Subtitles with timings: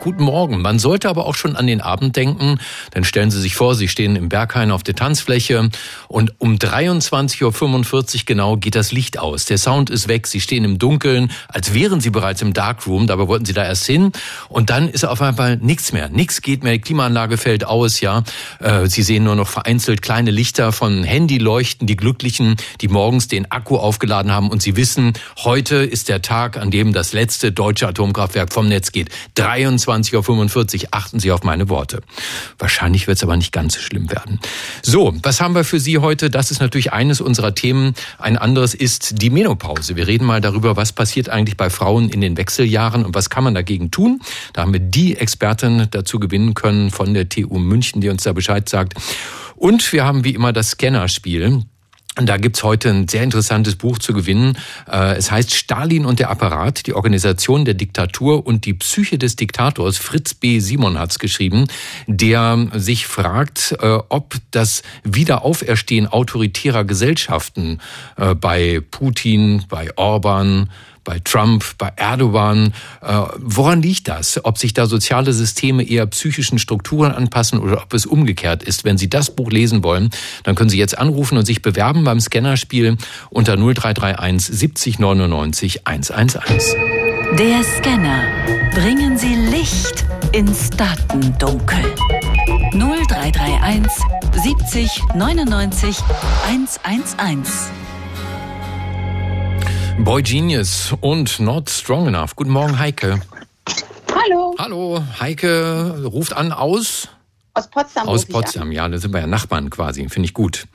[0.00, 0.62] Guten Morgen.
[0.62, 2.60] Man sollte aber auch schon an den Abend denken.
[2.92, 5.70] Dann stellen Sie sich vor, Sie stehen im Berghain auf der Tanzfläche
[6.06, 9.46] und um 23.45 Uhr genau geht das Licht aus.
[9.46, 10.28] Der Sound ist weg.
[10.28, 13.08] Sie stehen im Dunkeln, als wären Sie bereits im Darkroom.
[13.08, 14.12] Dabei wollten Sie da erst hin.
[14.48, 16.08] Und dann ist auf einmal nichts mehr.
[16.08, 16.74] Nichts geht mehr.
[16.74, 18.22] Die Klimaanlage fällt aus, ja.
[18.60, 23.50] Äh, Sie sehen nur noch vereinzelt kleine Lichter von Handyleuchten, die Glücklichen, die morgens den
[23.50, 24.48] Akku aufgeladen haben.
[24.48, 28.92] Und Sie wissen, heute ist der Tag, an dem das letzte deutsche Atomkraftwerk vom Netz
[28.92, 29.08] geht.
[29.34, 30.88] 23 20.45 Uhr.
[30.90, 32.00] Achten Sie auf meine Worte.
[32.58, 34.40] Wahrscheinlich wird es aber nicht ganz so schlimm werden.
[34.82, 36.30] So, was haben wir für Sie heute?
[36.30, 37.94] Das ist natürlich eines unserer Themen.
[38.18, 39.96] Ein anderes ist die Menopause.
[39.96, 43.44] Wir reden mal darüber, was passiert eigentlich bei Frauen in den Wechseljahren und was kann
[43.44, 44.20] man dagegen tun.
[44.52, 48.32] Da haben wir die Expertin dazu gewinnen können von der TU München, die uns da
[48.32, 48.94] Bescheid sagt.
[49.56, 51.64] Und wir haben wie immer das Scannerspiel.
[52.20, 54.58] Da gibt's heute ein sehr interessantes Buch zu gewinnen.
[54.90, 59.36] Äh, es heißt Stalin und der Apparat, die Organisation der Diktatur und die Psyche des
[59.36, 59.98] Diktators.
[59.98, 60.58] Fritz B.
[60.58, 61.66] Simon hat's geschrieben,
[62.06, 67.80] der sich fragt, äh, ob das Wiederauferstehen autoritärer Gesellschaften
[68.16, 70.70] äh, bei Putin, bei Orban,
[71.08, 72.74] bei Trump, bei Erdogan.
[73.00, 74.44] Äh, woran liegt das?
[74.44, 78.84] Ob sich da soziale Systeme eher psychischen Strukturen anpassen oder ob es umgekehrt ist?
[78.84, 80.10] Wenn Sie das Buch lesen wollen,
[80.44, 82.98] dann können Sie jetzt anrufen und sich bewerben beim Scannerspiel
[83.30, 86.76] unter 0331 70 99 111.
[87.38, 88.24] Der Scanner.
[88.74, 91.84] Bringen Sie Licht ins Datendunkel.
[92.74, 93.90] 0331
[94.42, 95.96] 70 99
[96.46, 97.70] 111.
[99.98, 102.36] Boy Genius und Not Strong Enough.
[102.36, 103.20] Guten Morgen, Heike.
[104.14, 104.54] Hallo.
[104.58, 107.08] Hallo, Heike ruft an aus?
[107.54, 108.08] Aus Potsdam.
[108.08, 110.08] Aus Potsdam, ja, da sind wir ja Nachbarn quasi.
[110.08, 110.66] Finde ich gut.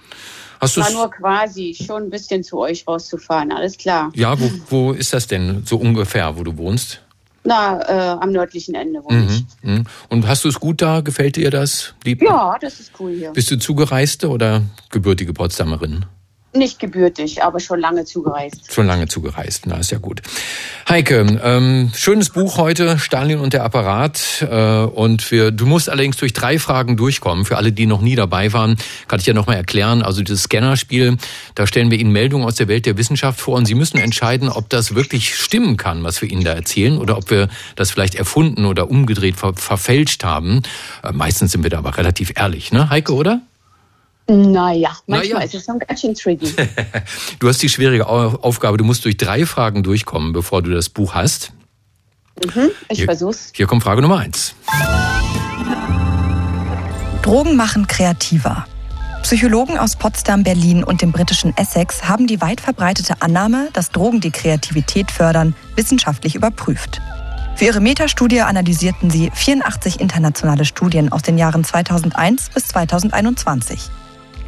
[0.59, 4.11] Hast war nur quasi, schon ein bisschen zu euch rauszufahren, alles klar.
[4.13, 7.01] Ja, wo, wo ist das denn so ungefähr, wo du wohnst?
[7.43, 9.45] Na, äh, am nördlichen Ende wohne mhm, ich.
[9.61, 9.83] Mhm.
[10.09, 11.01] Und hast du es gut da?
[11.01, 11.93] Gefällt dir das?
[12.05, 12.21] Lieb?
[12.21, 13.31] Ja, das ist cool hier.
[13.31, 16.05] Bist du Zugereiste oder gebürtige Potsdamerin?
[16.55, 18.71] Nicht gebürtig, aber schon lange zugereist.
[18.71, 20.21] Schon lange zugereist, na ist ja gut.
[20.87, 24.45] Heike, ähm, schönes Buch heute, Stalin und der Apparat.
[24.47, 27.45] Äh, und wir, du musst allerdings durch drei Fragen durchkommen.
[27.45, 28.77] Für alle, die noch nie dabei waren,
[29.07, 30.03] kann ich ja nochmal erklären.
[30.03, 31.17] Also dieses Scannerspiel,
[31.55, 34.47] da stellen wir Ihnen Meldungen aus der Welt der Wissenschaft vor und Sie müssen entscheiden,
[34.47, 38.13] ob das wirklich stimmen kann, was wir Ihnen da erzählen, oder ob wir das vielleicht
[38.13, 40.61] erfunden oder umgedreht ver verfälscht haben.
[41.03, 43.41] Äh, meistens sind wir da aber relativ ehrlich, ne, Heike, oder?
[44.27, 45.45] Naja, manchmal naja.
[45.45, 46.53] ist es schon ganz schön tricky.
[47.39, 51.13] du hast die schwierige Aufgabe, du musst durch drei Fragen durchkommen, bevor du das Buch
[51.13, 51.51] hast.
[52.43, 53.51] Mhm, ich hier, versuch's.
[53.53, 54.55] Hier kommt Frage Nummer eins.
[57.21, 58.65] Drogen machen kreativer.
[59.23, 64.19] Psychologen aus Potsdam, Berlin und dem britischen Essex haben die weit verbreitete Annahme, dass Drogen
[64.19, 67.01] die Kreativität fördern, wissenschaftlich überprüft.
[67.55, 73.89] Für ihre Metastudie analysierten sie 84 internationale Studien aus den Jahren 2001 bis 2021.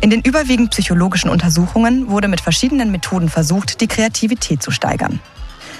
[0.01, 5.19] In den überwiegend psychologischen Untersuchungen wurde mit verschiedenen Methoden versucht, die Kreativität zu steigern.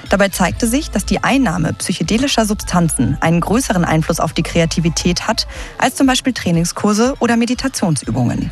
[0.10, 5.48] Dabei zeigte sich, dass die Einnahme psychedelischer Substanzen einen größeren Einfluss auf die Kreativität hat
[5.78, 8.52] als zum Beispiel Trainingskurse oder Meditationsübungen.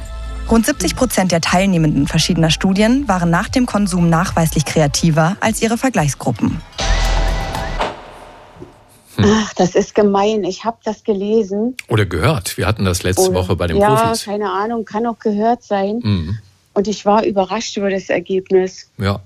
[0.49, 5.77] Rund 70 Prozent der Teilnehmenden verschiedener Studien waren nach dem Konsum nachweislich kreativer als ihre
[5.77, 6.61] Vergleichsgruppen.
[9.15, 9.25] Hm.
[9.27, 10.43] Ach, das ist gemein.
[10.43, 11.75] Ich habe das gelesen.
[11.87, 12.57] Oder gehört.
[12.57, 14.25] Wir hatten das letzte Oder, Woche bei den ja, Profis.
[14.25, 15.99] Ja, keine Ahnung, kann auch gehört sein.
[16.03, 16.39] Mhm.
[16.73, 18.89] Und ich war überrascht über das Ergebnis.
[18.97, 19.21] Ja.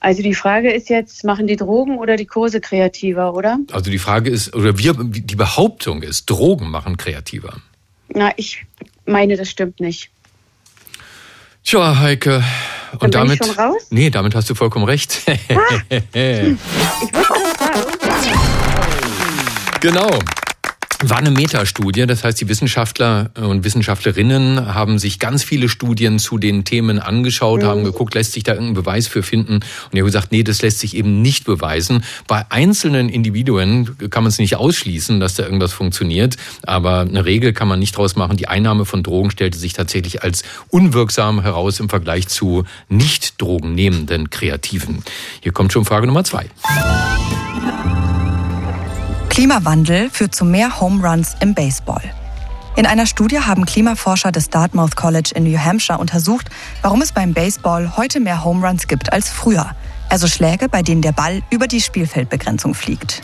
[0.00, 3.58] Also die Frage ist jetzt, machen die Drogen oder die Kurse kreativer, oder?
[3.72, 7.54] Also die Frage ist, oder wir, die Behauptung ist, Drogen machen kreativer.
[8.08, 8.64] Na, ich
[9.04, 10.10] meine, das stimmt nicht.
[11.64, 12.44] Tja, Heike.
[12.92, 13.40] Und Dann damit.
[13.40, 13.86] Ich schon raus?
[13.90, 15.22] Nee, damit hast du vollkommen recht.
[15.26, 15.32] Ah,
[15.90, 17.45] ich wusste.
[19.86, 20.10] Genau.
[21.04, 26.38] War eine Metastudie, das heißt, die Wissenschaftler und Wissenschaftlerinnen haben sich ganz viele Studien zu
[26.38, 27.66] den Themen angeschaut, mhm.
[27.66, 29.62] haben geguckt, lässt sich da irgendein Beweis für finden und
[29.92, 32.02] die haben gesagt, nee, das lässt sich eben nicht beweisen.
[32.26, 37.52] Bei einzelnen Individuen kann man es nicht ausschließen, dass da irgendwas funktioniert, aber eine Regel
[37.52, 38.36] kann man nicht draus machen.
[38.36, 44.30] Die Einnahme von Drogen stellte sich tatsächlich als unwirksam heraus im Vergleich zu nicht drogennehmenden
[44.30, 45.04] Kreativen.
[45.42, 46.46] Hier kommt schon Frage Nummer zwei.
[49.36, 52.00] Klimawandel führt zu mehr Home Runs im Baseball.
[52.74, 56.48] In einer Studie haben Klimaforscher des Dartmouth College in New Hampshire untersucht,
[56.80, 59.72] warum es beim Baseball heute mehr Home Runs gibt als früher,
[60.08, 63.20] also Schläge, bei denen der Ball über die Spielfeldbegrenzung fliegt.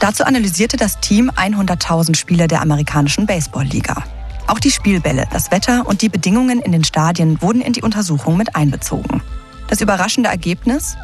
[0.00, 4.04] Dazu analysierte das Team 100.000 Spieler der amerikanischen Baseballliga.
[4.46, 8.38] Auch die Spielbälle, das Wetter und die Bedingungen in den Stadien wurden in die Untersuchung
[8.38, 9.20] mit einbezogen.
[9.68, 10.96] Das überraschende Ergebnis?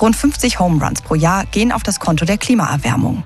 [0.00, 3.22] Rund 50 Home Runs pro Jahr gehen auf das Konto der Klimaerwärmung.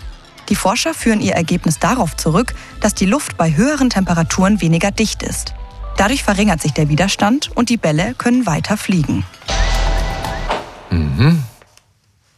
[0.49, 5.23] Die Forscher führen ihr Ergebnis darauf zurück, dass die Luft bei höheren Temperaturen weniger dicht
[5.23, 5.55] ist.
[5.97, 9.25] Dadurch verringert sich der Widerstand und die Bälle können weiter fliegen.
[10.91, 11.43] Mhm.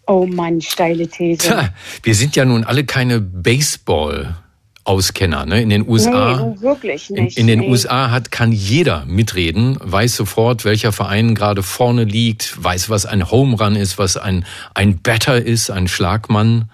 [0.06, 1.48] Oh Mann, steile These.
[1.48, 1.68] Tja,
[2.02, 4.36] wir sind ja nun alle keine Baseball.
[4.82, 5.44] Auskenner.
[5.44, 5.60] Ne?
[5.60, 7.36] In den USA, nee, wirklich nicht.
[7.36, 7.70] In, in den nee.
[7.70, 13.30] USA hat, kann jeder mitreden, weiß sofort, welcher Verein gerade vorne liegt, weiß, was ein
[13.30, 16.70] Home Run ist, was ein, ein Batter ist, ein Schlagmann.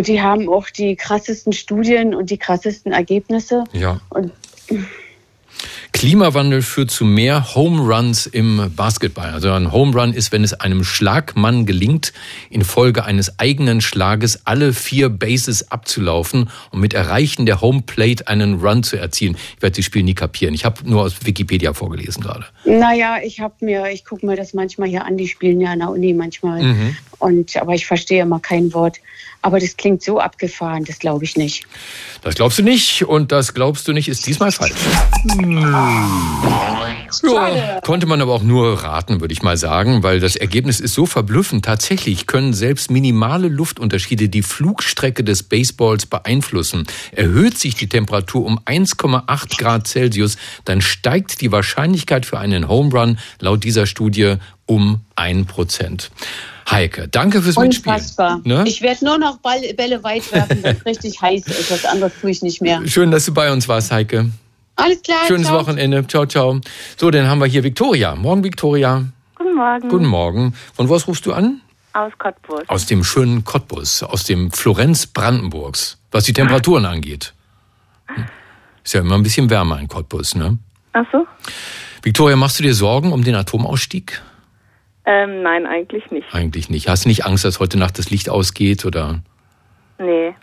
[0.00, 3.64] Und die haben auch die krassesten Studien und die krassesten Ergebnisse.
[3.74, 4.00] Ja.
[4.08, 4.32] Und
[6.00, 9.32] Klimawandel führt zu mehr Home Runs im Basketball.
[9.34, 12.14] Also ein Home Run ist, wenn es einem Schlagmann gelingt,
[12.48, 18.60] infolge eines eigenen Schlages alle vier Bases abzulaufen und mit Erreichen der Home Plate einen
[18.60, 19.36] Run zu erzielen.
[19.56, 20.54] Ich werde das Spiel nie kapieren.
[20.54, 22.46] Ich habe nur aus Wikipedia vorgelesen gerade.
[22.64, 25.18] Naja, ich habe mir, ich gucke mir das manchmal hier an.
[25.18, 26.62] Die spielen ja an der Uni manchmal.
[26.62, 26.96] Mhm.
[27.18, 28.96] Und, aber ich verstehe immer kein Wort.
[29.42, 31.66] Aber das klingt so abgefahren, das glaube ich nicht.
[32.22, 34.74] Das glaubst du nicht und das glaubst du nicht ist diesmal falsch.
[37.22, 40.94] Ja, konnte man aber auch nur raten, würde ich mal sagen, weil das Ergebnis ist
[40.94, 41.64] so verblüffend.
[41.64, 46.86] Tatsächlich können selbst minimale Luftunterschiede die Flugstrecke des Baseballs beeinflussen.
[47.12, 52.90] Erhöht sich die Temperatur um 1,8 Grad Celsius, dann steigt die Wahrscheinlichkeit für einen Home
[52.90, 56.10] Run laut dieser Studie um ein Prozent.
[56.70, 58.36] Heike, danke fürs Unfassbar.
[58.36, 58.62] Mitspielen.
[58.62, 58.68] Ne?
[58.68, 61.70] Ich werde nur noch Ball, Bälle weit werfen, wenn es richtig heiß ist.
[61.70, 62.80] Das andere tue ich nicht mehr.
[62.86, 64.30] Schön, dass du bei uns warst, Heike.
[64.82, 65.26] Alles klar.
[65.26, 65.60] Schönes ciao.
[65.60, 66.06] Wochenende.
[66.06, 66.60] Ciao, ciao.
[66.96, 68.14] So, dann haben wir hier Viktoria.
[68.14, 69.04] Morgen, Viktoria.
[69.34, 69.88] Guten Morgen.
[69.88, 70.54] Guten Morgen.
[70.74, 71.60] Von wo rufst du an?
[71.92, 72.68] Aus Cottbus.
[72.68, 77.34] Aus dem schönen Cottbus, aus dem Florenz Brandenburgs, was die Temperaturen angeht.
[78.84, 80.58] Ist ja immer ein bisschen wärmer in Cottbus, ne?
[80.92, 81.26] Ach so.
[82.02, 84.22] Viktoria, machst du dir Sorgen um den Atomausstieg?
[85.04, 86.32] Ähm, nein, eigentlich nicht.
[86.32, 86.88] Eigentlich nicht.
[86.88, 89.20] Hast du nicht Angst, dass heute Nacht das Licht ausgeht oder?
[89.98, 90.34] Nee.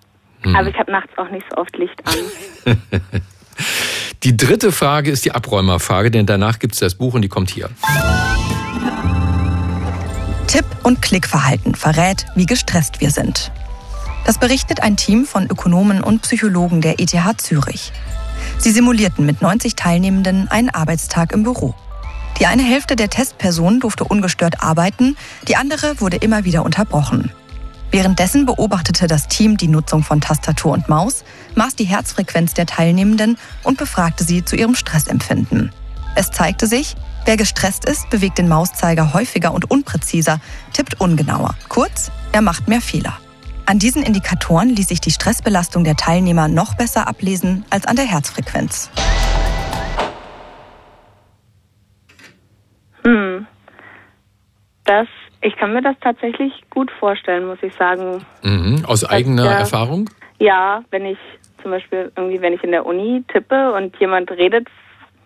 [0.41, 0.55] Hm.
[0.55, 2.77] Aber ich habe nachts auch nicht so oft Licht an.
[4.23, 7.49] die dritte Frage ist die Abräumerfrage, denn danach gibt es das Buch und die kommt
[7.49, 7.69] hier.
[10.47, 13.51] Tipp- und Klickverhalten verrät, wie gestresst wir sind.
[14.25, 17.91] Das berichtet ein Team von Ökonomen und Psychologen der ETH Zürich.
[18.57, 21.75] Sie simulierten mit 90 Teilnehmenden einen Arbeitstag im Büro.
[22.39, 25.17] Die eine Hälfte der Testpersonen durfte ungestört arbeiten,
[25.47, 27.31] die andere wurde immer wieder unterbrochen.
[27.97, 31.23] Währenddessen beobachtete das Team die Nutzung von Tastatur und Maus,
[31.55, 35.71] maß die Herzfrequenz der Teilnehmenden und befragte sie zu ihrem Stressempfinden.
[36.15, 36.93] Es zeigte sich,
[37.25, 40.39] wer gestresst ist, bewegt den Mauszeiger häufiger und unpräziser,
[40.73, 41.55] tippt ungenauer.
[41.69, 43.17] Kurz, er macht mehr Fehler.
[43.65, 48.05] An diesen Indikatoren ließ sich die Stressbelastung der Teilnehmer noch besser ablesen als an der
[48.05, 48.91] Herzfrequenz.
[53.03, 53.47] Hm.
[54.85, 55.07] Das,
[55.41, 58.25] ich kann mir das tatsächlich gut vorstellen, muss ich sagen.
[58.43, 58.83] Mhm.
[58.85, 60.09] Aus eigener ja, Erfahrung?
[60.39, 61.17] Ja, wenn ich
[61.61, 64.67] zum Beispiel irgendwie, wenn ich in der Uni tippe und jemand redet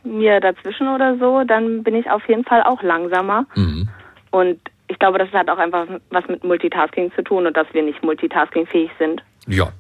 [0.04, 3.46] mir dazwischen oder so, dann bin ich auf jeden Fall auch langsamer.
[3.56, 3.90] Mhm.
[4.32, 7.84] Und ich glaube, das hat auch einfach was mit Multitasking zu tun und dass wir
[7.84, 9.22] nicht multitaskingfähig sind.
[9.48, 9.72] Ja.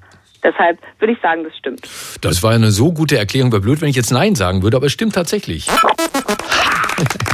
[0.44, 1.82] Deshalb würde ich sagen, das stimmt.
[2.22, 3.52] Das war eine so gute Erklärung.
[3.52, 5.68] Wäre blöd, wenn ich jetzt Nein sagen würde, aber es stimmt tatsächlich.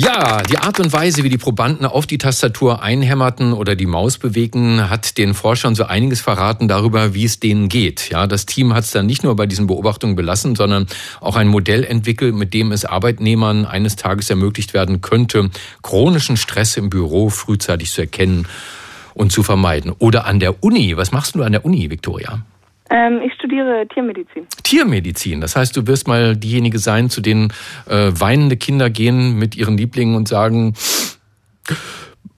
[0.00, 4.16] Ja, die Art und Weise, wie die Probanden auf die Tastatur einhämmerten oder die Maus
[4.16, 8.08] bewegten, hat den Forschern so einiges verraten darüber, wie es denen geht.
[8.08, 10.86] Ja, das Team hat es dann nicht nur bei diesen Beobachtungen belassen, sondern
[11.20, 15.50] auch ein Modell entwickelt, mit dem es Arbeitnehmern eines Tages ermöglicht werden könnte,
[15.82, 18.46] chronischen Stress im Büro frühzeitig zu erkennen
[19.14, 19.92] und zu vermeiden.
[19.98, 20.96] Oder an der Uni.
[20.96, 22.44] Was machst du an der Uni, Victoria?
[22.90, 24.46] Ähm, ich studiere Tiermedizin.
[24.62, 27.52] Tiermedizin, das heißt, du wirst mal diejenige sein, zu denen
[27.86, 30.74] äh, weinende Kinder gehen mit ihren Lieblingen und sagen,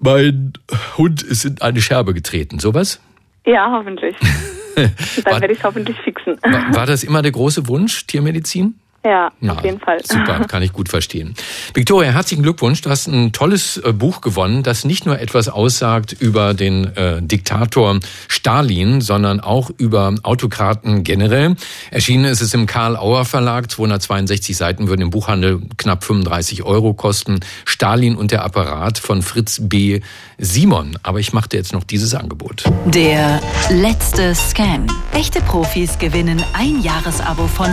[0.00, 0.52] mein
[0.96, 2.58] Hund ist in eine Scherbe getreten.
[2.58, 3.00] Sowas?
[3.46, 4.16] Ja, hoffentlich.
[4.76, 6.36] Dann werde ich es hoffentlich fixen.
[6.42, 8.74] War, war das immer der große Wunsch, Tiermedizin?
[9.02, 9.98] Ja, ja, auf jeden Fall.
[10.04, 11.34] Super, kann ich gut verstehen.
[11.72, 12.82] Victoria, herzlichen Glückwunsch.
[12.82, 17.22] Du hast ein tolles äh, Buch gewonnen, das nicht nur etwas aussagt über den äh,
[17.22, 21.56] Diktator Stalin, sondern auch über Autokraten generell.
[21.90, 23.70] Erschienen ist es im Karl Auer Verlag.
[23.70, 27.40] 262 Seiten würden im Buchhandel knapp 35 Euro kosten.
[27.64, 30.00] Stalin und der Apparat von Fritz B.
[30.36, 30.98] Simon.
[31.02, 32.64] Aber ich machte jetzt noch dieses Angebot.
[32.84, 33.40] Der
[33.70, 34.86] letzte Scan.
[35.12, 37.68] Echte Profis gewinnen ein Jahresabo von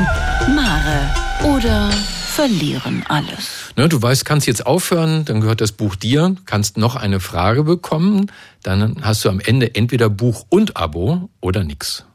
[0.55, 3.73] Mare oder verlieren alles.
[3.75, 7.63] Ne, du weißt, kannst jetzt aufhören, dann gehört das Buch dir, kannst noch eine Frage
[7.63, 8.31] bekommen,
[8.63, 12.05] dann hast du am Ende entweder Buch und Abo oder nix.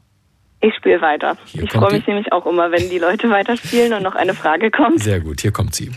[0.61, 1.35] Ich spiele weiter.
[1.45, 4.71] Hier ich freue mich nämlich auch immer, wenn die Leute weiterspielen und noch eine Frage
[4.71, 5.01] kommt.
[5.01, 5.91] Sehr gut, hier kommt sie.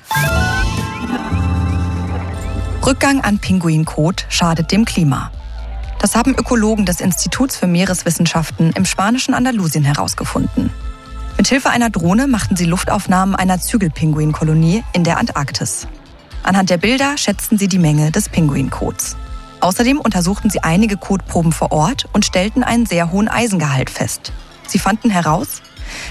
[2.85, 5.31] Rückgang an Pinguinkot schadet dem Klima.
[6.01, 10.71] Das haben Ökologen des Instituts für Meereswissenschaften im spanischen Andalusien herausgefunden.
[11.37, 15.87] Mithilfe einer Drohne machten sie Luftaufnahmen einer Zügelpinguinkolonie in der Antarktis.
[16.43, 19.17] Anhand der Bilder schätzten sie die Menge des Pinguinkots.
[19.61, 24.33] Außerdem untersuchten sie einige Kotproben vor Ort und stellten einen sehr hohen Eisengehalt fest.
[24.67, 25.61] Sie fanden heraus,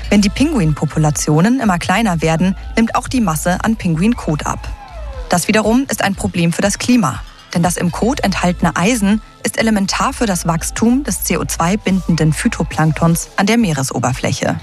[0.10, 4.70] wenn die Pinguinpopulationen immer kleiner werden, nimmt auch die Masse an Pinguinkot ab.
[5.30, 7.22] Das wiederum ist ein Problem für das Klima,
[7.54, 13.48] denn das im Kot enthaltene Eisen ist elementar für das Wachstum des CO2-bindenden Phytoplanktons an
[13.48, 14.60] der Meeresoberfläche.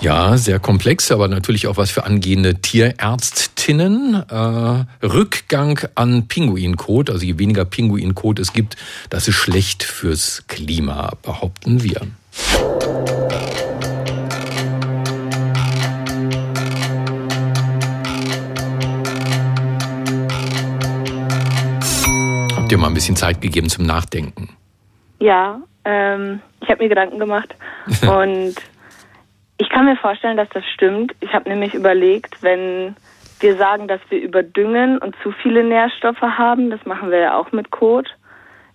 [0.00, 4.24] Ja, sehr komplex, aber natürlich auch was für angehende Tierärztinnen.
[4.28, 8.76] Äh, Rückgang an Pinguinkot, also je weniger Pinguinkot es gibt,
[9.08, 12.02] das ist schlecht fürs Klima, behaupten wir.
[22.54, 24.50] Habt ihr mal ein bisschen Zeit gegeben zum Nachdenken?
[25.20, 27.54] Ja, ähm, ich habe mir Gedanken gemacht
[28.02, 28.56] und
[29.58, 31.14] ich kann mir vorstellen, dass das stimmt.
[31.20, 32.96] Ich habe nämlich überlegt, wenn
[33.40, 37.52] wir sagen, dass wir überdüngen und zu viele Nährstoffe haben, das machen wir ja auch
[37.52, 38.08] mit Kot,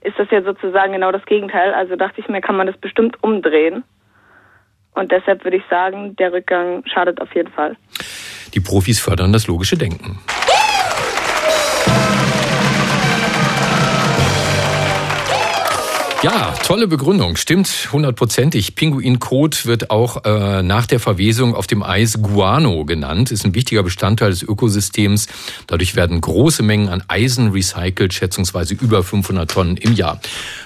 [0.01, 1.73] ist das ja sozusagen genau das Gegenteil.
[1.73, 3.83] Also dachte ich mir, kann man das bestimmt umdrehen.
[4.93, 7.77] Und deshalb würde ich sagen, der Rückgang schadet auf jeden Fall.
[8.53, 10.19] Die Profis fördern das logische Denken.
[16.23, 17.35] Ja, tolle Begründung.
[17.35, 18.75] Stimmt hundertprozentig.
[18.75, 23.31] Pinguinkot wird auch äh, nach der Verwesung auf dem Eis Guano genannt.
[23.31, 25.27] Ist ein wichtiger Bestandteil des Ökosystems.
[25.65, 30.19] Dadurch werden große Mengen an Eisen recycelt, schätzungsweise über 500 Tonnen im Jahr.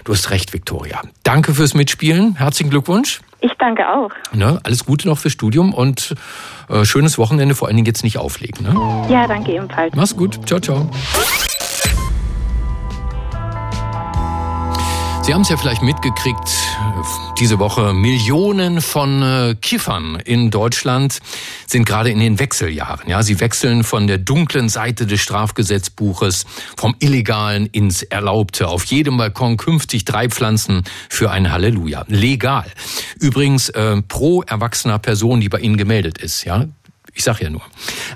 [0.04, 1.02] Du hast recht, Viktoria.
[1.24, 2.36] Danke fürs Mitspielen.
[2.36, 3.22] Herzlichen Glückwunsch.
[3.40, 4.12] Ich danke auch.
[4.34, 6.16] Ne, alles Gute noch fürs Studium und
[6.68, 8.66] äh, schönes Wochenende, vor allen Dingen jetzt nicht auflegen.
[8.66, 9.08] Ne?
[9.10, 9.96] Ja, danke ebenfalls.
[9.96, 10.38] Mach's gut.
[10.48, 10.90] Ciao, ciao.
[15.25, 16.55] Sie haben es ja vielleicht mitgekriegt,
[17.39, 21.17] diese Woche Millionen von äh, Kiffern in Deutschland
[21.65, 23.10] sind gerade in den Wechseljahren.
[23.10, 26.46] Ja, sie wechseln von der dunklen Seite des Strafgesetzbuches
[26.77, 28.67] vom Illegalen ins Erlaubte.
[28.67, 32.05] Auf jedem Balkon künftig drei Pflanzen für ein Halleluja.
[32.08, 32.67] Legal.
[33.20, 36.46] Übrigens äh, pro erwachsener Person, die bei Ihnen gemeldet ist.
[36.46, 36.67] Ja,
[37.15, 37.62] ich sag ja nur.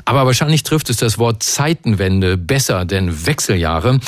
[0.04, 4.00] Aber wahrscheinlich trifft es das Wort Zeitenwende besser, denn Wechseljahre,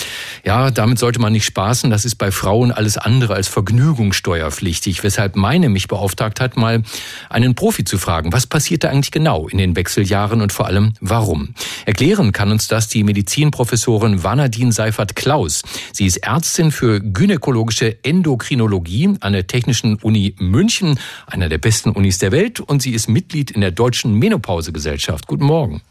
[0.43, 1.89] ja, damit sollte man nicht spaßen.
[1.89, 6.83] Das ist bei Frauen alles andere als vergnügungssteuerpflichtig, weshalb meine mich beauftragt hat, mal
[7.29, 10.93] einen Profi zu fragen, was passiert da eigentlich genau in den Wechseljahren und vor allem
[10.99, 11.55] warum.
[11.85, 15.61] Erklären kann uns das die Medizinprofessorin Vanadin Seifert-Klaus.
[15.93, 22.17] Sie ist Ärztin für gynäkologische Endokrinologie an der Technischen Uni München, einer der besten Unis
[22.17, 25.27] der Welt, und sie ist Mitglied in der Deutschen Menopause Gesellschaft.
[25.27, 25.81] Guten Morgen.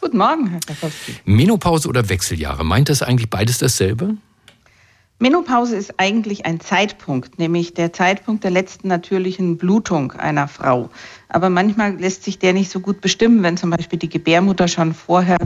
[0.00, 1.14] Guten Morgen, Herr Krakowski.
[1.26, 4.16] Menopause oder Wechseljahre, meint das eigentlich beides dasselbe?
[5.20, 10.90] Menopause ist eigentlich ein Zeitpunkt, nämlich der Zeitpunkt der letzten natürlichen Blutung einer Frau.
[11.28, 14.92] Aber manchmal lässt sich der nicht so gut bestimmen, wenn zum Beispiel die Gebärmutter schon
[14.92, 15.38] vorher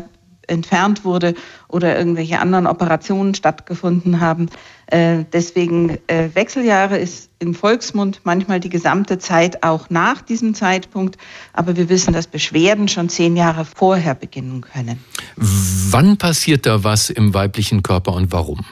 [0.46, 1.34] entfernt wurde
[1.68, 4.48] oder irgendwelche anderen Operationen stattgefunden haben.
[4.86, 11.16] Äh, deswegen äh, Wechseljahre ist im Volksmund manchmal die gesamte Zeit auch nach diesem Zeitpunkt.
[11.52, 15.02] Aber wir wissen, dass Beschwerden schon zehn Jahre vorher beginnen können.
[15.36, 18.64] Wann passiert da was im weiblichen Körper und warum?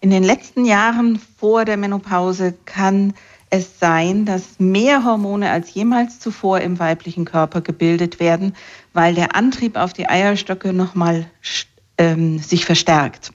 [0.00, 3.14] In den letzten Jahren vor der Menopause kann
[3.50, 8.54] es sein, dass mehr Hormone als jemals zuvor im weiblichen Körper gebildet werden,
[8.92, 11.26] weil der Antrieb auf die Eierstöcke nochmal
[11.98, 13.32] ähm, sich verstärkt.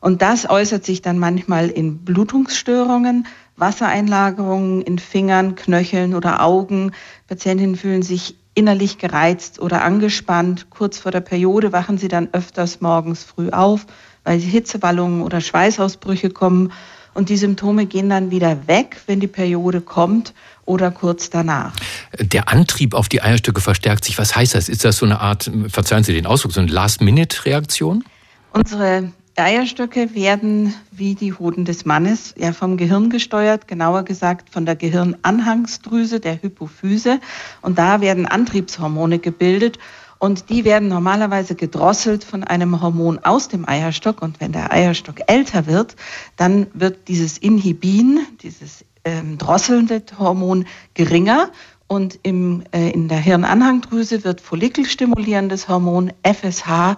[0.00, 6.92] Und das äußert sich dann manchmal in Blutungsstörungen, Wassereinlagerungen in Fingern, Knöcheln oder Augen.
[7.28, 10.66] Patientinnen fühlen sich innerlich gereizt oder angespannt.
[10.70, 13.86] Kurz vor der Periode wachen sie dann öfters morgens früh auf,
[14.24, 16.72] weil Hitzewallungen oder Schweißausbrüche kommen.
[17.14, 20.34] Und die Symptome gehen dann wieder weg, wenn die Periode kommt
[20.72, 21.74] oder kurz danach.
[22.18, 24.16] Der Antrieb auf die Eierstöcke verstärkt sich.
[24.16, 24.70] Was heißt das?
[24.70, 28.04] Ist das so eine Art, verzeihen Sie den Ausdruck, so eine Last-Minute-Reaktion?
[28.52, 34.64] Unsere Eierstöcke werden wie die Hoden des Mannes ja vom Gehirn gesteuert, genauer gesagt von
[34.64, 37.20] der Gehirnanhangsdrüse, der Hypophyse.
[37.60, 39.78] Und da werden Antriebshormone gebildet
[40.18, 44.22] und die werden normalerweise gedrosselt von einem Hormon aus dem Eierstock.
[44.22, 45.96] Und wenn der Eierstock älter wird,
[46.36, 51.50] dann wird dieses Inhibin, dieses ähm, drosselnde Hormon geringer.
[51.86, 56.96] Und im, äh, in der Hirnanhangdrüse wird follikelstimulierendes Hormon FSH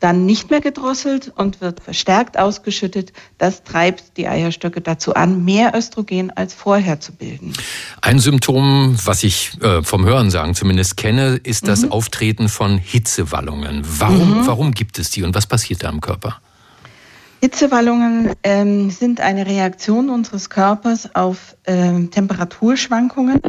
[0.00, 3.12] dann nicht mehr gedrosselt und wird verstärkt ausgeschüttet.
[3.36, 7.52] Das treibt die Eierstöcke dazu an, mehr Östrogen als vorher zu bilden.
[8.00, 11.92] Ein Symptom, was ich äh, vom Hörensagen zumindest kenne, ist das mhm.
[11.92, 13.82] Auftreten von Hitzewallungen.
[13.84, 14.46] Warum, mhm.
[14.46, 16.40] warum gibt es die und was passiert da im Körper?
[17.40, 23.40] Hitzewallungen ähm, sind eine Reaktion unseres Körpers auf ähm, Temperaturschwankungen.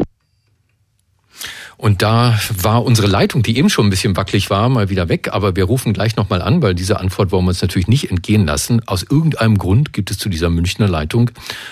[1.75, 5.29] Und da war unsere Leitung, die eben schon ein bisschen wackelig war, mal wieder weg.
[5.31, 8.45] Aber wir rufen gleich nochmal an, weil diese Antwort wollen wir uns natürlich nicht entgehen
[8.45, 8.81] lassen.
[8.86, 11.31] Aus irgendeinem Grund gibt es zu dieser Münchner Leitung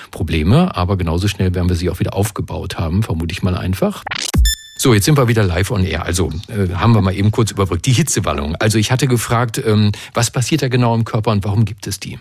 [0.10, 0.76] Probleme.
[0.76, 4.04] Aber genauso schnell werden wir sie auch wieder aufgebaut haben, vermute ich mal einfach.
[4.82, 6.06] So, jetzt sind wir wieder live on air.
[6.06, 7.86] Also äh, haben wir mal eben kurz überbrückt.
[7.86, 8.56] Die Hitzewallung.
[8.60, 12.00] Also ich hatte gefragt, ähm, was passiert da genau im Körper und warum gibt es
[12.00, 12.18] die?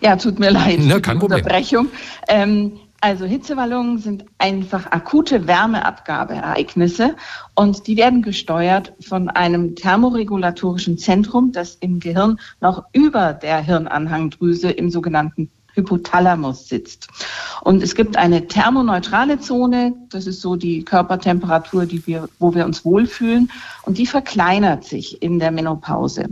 [0.00, 1.40] Ja, tut mir leid Na, kein Problem.
[1.40, 1.88] Unterbrechung.
[2.26, 7.16] Ähm, also Hitzewallungen sind einfach akute Wärmeabgabeereignisse
[7.54, 14.70] und die werden gesteuert von einem thermoregulatorischen Zentrum, das im Gehirn noch über der Hirnanhangdrüse
[14.70, 17.08] im sogenannten Hypothalamus sitzt.
[17.62, 22.64] Und es gibt eine thermoneutrale Zone, das ist so die Körpertemperatur, die wir, wo wir
[22.64, 23.50] uns wohlfühlen,
[23.82, 26.28] und die verkleinert sich in der Menopause.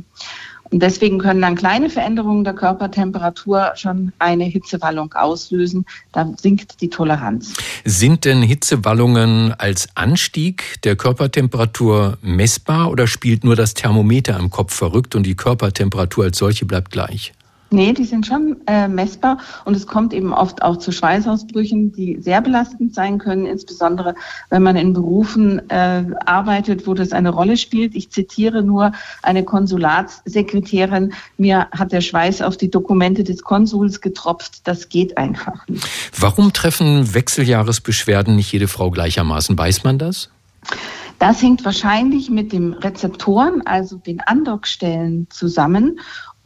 [0.71, 5.87] Und deswegen können dann kleine Veränderungen der Körpertemperatur schon eine Hitzewallung auslösen.
[6.13, 7.55] Da sinkt die Toleranz.
[7.85, 14.75] Sind denn Hitzewallungen als Anstieg der Körpertemperatur messbar oder spielt nur das Thermometer im Kopf
[14.75, 17.33] verrückt und die Körpertemperatur als solche bleibt gleich?
[17.71, 22.19] Nee, die sind schon äh, messbar und es kommt eben oft auch zu Schweißausbrüchen, die
[22.19, 24.15] sehr belastend sein können, insbesondere
[24.49, 27.95] wenn man in Berufen äh, arbeitet, wo das eine Rolle spielt.
[27.95, 34.67] Ich zitiere nur eine Konsulatssekretärin, mir hat der Schweiß auf die Dokumente des Konsuls getropft,
[34.67, 35.87] das geht einfach nicht.
[36.19, 39.59] Warum treffen Wechseljahresbeschwerden nicht jede Frau gleichermaßen?
[39.59, 40.31] Weiß man das?
[41.19, 45.99] Das hängt wahrscheinlich mit dem Rezeptoren, also den Andockstellen zusammen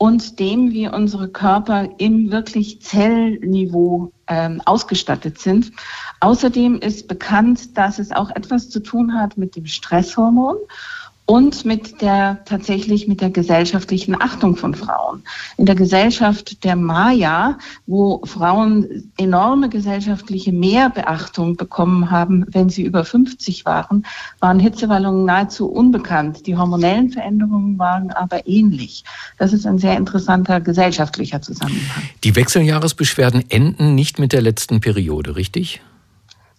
[0.02, 5.71] und dem, wie unsere Körper im wirklich Zellniveau ähm, ausgestattet sind.
[6.18, 10.56] Außerdem ist bekannt, dass es auch etwas zu tun hat mit dem Stresshormon
[11.26, 15.23] und mit der tatsächlich mit der gesellschaftlichen Achtung von Frauen.
[15.56, 23.04] In der Gesellschaft der Maya, wo Frauen enorme gesellschaftliche Mehrbeachtung bekommen haben, wenn sie über
[23.04, 24.04] 50 waren,
[24.41, 26.47] waren Hitzewallungen nahezu unbekannt.
[26.47, 29.04] Die hormonellen Veränderungen waren aber ähnlich.
[29.39, 32.02] Das ist ein sehr interessanter gesellschaftlicher Zusammenhang.
[32.25, 35.80] Die Wechseljahresbeschwerden enden nicht mit der letzten Periode, richtig?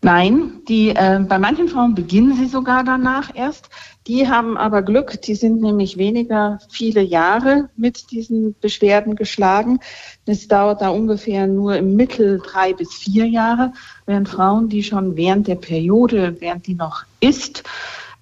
[0.03, 3.69] Nein, die, äh, bei manchen Frauen beginnen sie sogar danach erst.
[4.05, 9.79] Die haben aber Glück, die sind nämlich weniger viele Jahre mit diesen Beschwerden geschlagen.
[10.25, 13.71] Es dauert da ungefähr nur im Mittel drei bis vier Jahre,
[14.05, 17.63] während Frauen, die schon während der Periode, während die noch ist,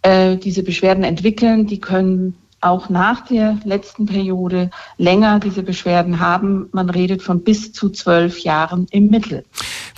[0.04, 6.70] äh, diese Beschwerden entwickeln, die können auch nach der letzten Periode länger diese Beschwerden haben.
[6.72, 9.44] Man redet von bis zu zwölf Jahren im Mittel.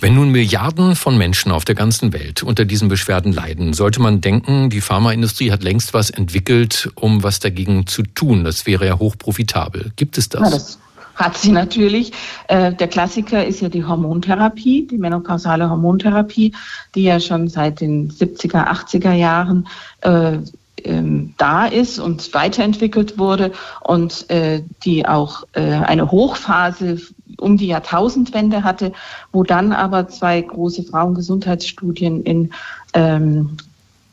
[0.00, 4.20] Wenn nun Milliarden von Menschen auf der ganzen Welt unter diesen Beschwerden leiden, sollte man
[4.20, 8.44] denken, die Pharmaindustrie hat längst was entwickelt, um was dagegen zu tun.
[8.44, 9.92] Das wäre ja hochprofitabel.
[9.96, 10.40] Gibt es das?
[10.40, 10.78] Ja, das
[11.14, 12.12] hat sie natürlich.
[12.48, 16.52] Äh, der Klassiker ist ja die Hormontherapie, die menopausale Hormontherapie,
[16.94, 19.68] die ja schon seit den 70er, 80er Jahren
[20.00, 20.38] äh,
[20.84, 26.98] ähm, da ist und weiterentwickelt wurde und äh, die auch äh, eine Hochphase
[27.38, 28.92] um die Jahrtausendwende hatte,
[29.32, 32.52] wo dann aber zwei große Frauengesundheitsstudien in
[32.92, 33.56] ähm,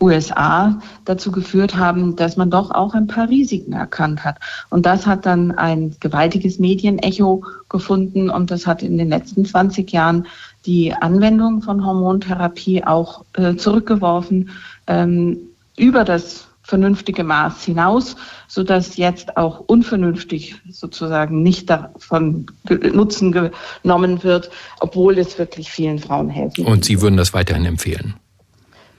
[0.02, 4.38] USA dazu geführt haben, dass man doch auch ein paar Risiken erkannt hat.
[4.70, 9.92] Und das hat dann ein gewaltiges Medienecho gefunden und das hat in den letzten 20
[9.92, 10.26] Jahren
[10.66, 14.50] die Anwendung von Hormontherapie auch äh, zurückgeworfen
[14.88, 15.38] ähm,
[15.78, 18.16] über das vernünftige Maß hinaus,
[18.48, 22.46] sodass jetzt auch unvernünftig sozusagen nicht davon
[22.94, 23.34] Nutzen
[23.84, 26.66] genommen wird, obwohl es wirklich vielen Frauen helfen.
[26.66, 28.14] Und Sie würden das weiterhin empfehlen?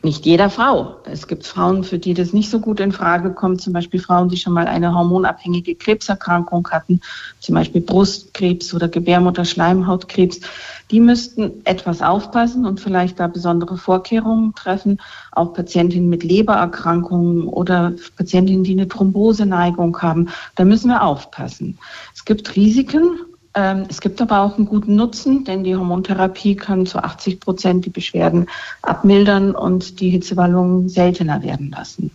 [0.04, 0.96] Nicht jeder Frau.
[1.04, 4.28] Es gibt Frauen, für die das nicht so gut in Frage kommt, zum Beispiel Frauen,
[4.28, 7.00] die schon mal eine hormonabhängige Krebserkrankung hatten,
[7.38, 10.40] zum Beispiel Brustkrebs oder Gebärmutterschleimhautkrebs.
[10.90, 15.00] Die müssten etwas aufpassen und vielleicht da besondere Vorkehrungen treffen.
[15.30, 21.78] Auch Patientinnen mit Lebererkrankungen oder Patientinnen, die eine Thromboseneigung haben, da müssen wir aufpassen.
[22.12, 23.20] Es gibt Risiken
[23.54, 27.90] es gibt aber auch einen guten Nutzen, denn die Hormontherapie kann zu 80 Prozent die
[27.90, 28.46] Beschwerden
[28.80, 32.10] abmildern und die Hitzewallungen seltener werden lassen.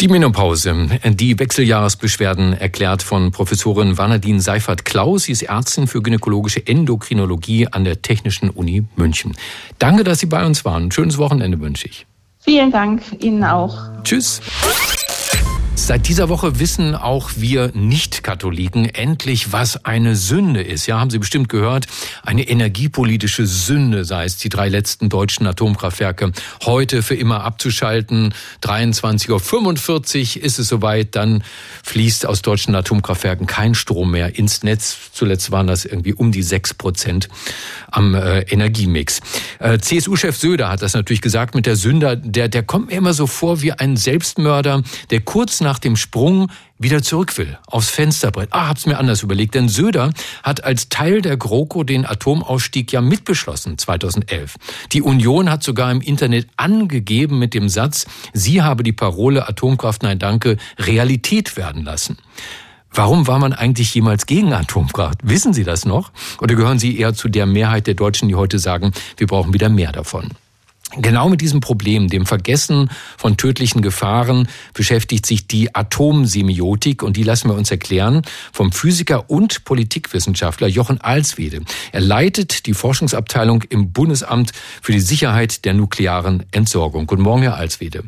[0.00, 5.24] Die Menopause, die Wechseljahresbeschwerden erklärt von Professorin Vanadine Seifert-Klaus.
[5.24, 9.34] Sie ist Ärztin für gynäkologische Endokrinologie an der Technischen Uni München.
[9.78, 10.90] Danke, dass Sie bei uns waren.
[10.90, 12.06] Schönes Wochenende wünsche ich.
[12.40, 13.78] Vielen Dank Ihnen auch.
[14.02, 14.40] Tschüss.
[15.76, 20.86] Seit dieser Woche wissen auch wir Nicht-Katholiken endlich, was eine Sünde ist.
[20.86, 21.86] Ja, haben Sie bestimmt gehört,
[22.22, 26.30] eine energiepolitische Sünde sei es, die drei letzten deutschen Atomkraftwerke
[26.64, 28.32] heute für immer abzuschalten.
[28.62, 31.42] 23.45 Uhr ist es soweit, dann
[31.82, 34.96] fließt aus deutschen Atomkraftwerken kein Strom mehr ins Netz.
[35.12, 37.28] Zuletzt waren das irgendwie um die sechs Prozent
[37.90, 39.20] am äh, Energiemix.
[39.58, 42.14] Äh, CSU-Chef Söder hat das natürlich gesagt mit der Sünder.
[42.14, 46.52] Der, der kommt mir immer so vor wie ein Selbstmörder, der kurz nach dem Sprung
[46.78, 48.50] wieder zurück will, aufs Fensterbrett.
[48.52, 50.12] Ah, hab's mir anders überlegt, denn Söder
[50.44, 54.54] hat als Teil der GroKo den Atomausstieg ja mitbeschlossen 2011.
[54.92, 60.04] Die Union hat sogar im Internet angegeben mit dem Satz, sie habe die Parole Atomkraft
[60.04, 62.18] nein danke Realität werden lassen.
[62.92, 65.18] Warum war man eigentlich jemals gegen Atomkraft?
[65.24, 66.12] Wissen Sie das noch?
[66.40, 69.68] Oder gehören Sie eher zu der Mehrheit der Deutschen, die heute sagen, wir brauchen wieder
[69.68, 70.30] mehr davon?
[70.98, 77.22] Genau mit diesem Problem, dem Vergessen von tödlichen Gefahren, beschäftigt sich die Atomsemiotik und die
[77.22, 81.62] lassen wir uns erklären vom Physiker und Politikwissenschaftler Jochen Alswede.
[81.92, 84.52] Er leitet die Forschungsabteilung im Bundesamt
[84.82, 87.06] für die Sicherheit der nuklearen Entsorgung.
[87.06, 88.04] Guten Morgen, Herr Alswede.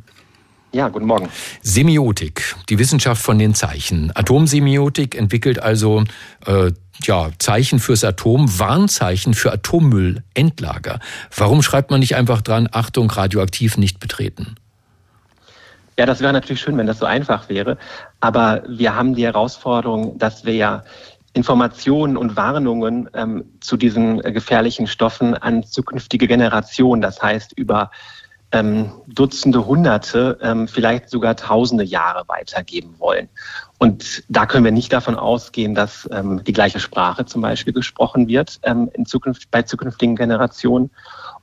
[0.72, 1.29] Ja, guten Morgen.
[1.62, 4.12] Semiotik, die Wissenschaft von den Zeichen.
[4.14, 6.05] Atomsemiotik entwickelt also
[6.44, 10.98] äh, ja, Zeichen fürs Atom, Warnzeichen für Atommüllendlager.
[11.35, 14.57] Warum schreibt man nicht einfach dran, Achtung, radioaktiv nicht betreten?
[15.98, 17.79] Ja, das wäre natürlich schön, wenn das so einfach wäre.
[18.20, 20.85] Aber wir haben die Herausforderung, dass wir ja
[21.33, 27.90] Informationen und Warnungen ähm, zu diesen äh, gefährlichen Stoffen an zukünftige Generationen, das heißt über
[28.57, 33.29] ähm, Dutzende, Hunderte, ähm, vielleicht sogar Tausende Jahre weitergeben wollen.
[33.79, 38.29] Und da können wir nicht davon ausgehen, dass ähm, die gleiche Sprache zum Beispiel gesprochen
[38.29, 40.90] wird ähm, in Zukunft, bei zukünftigen Generationen.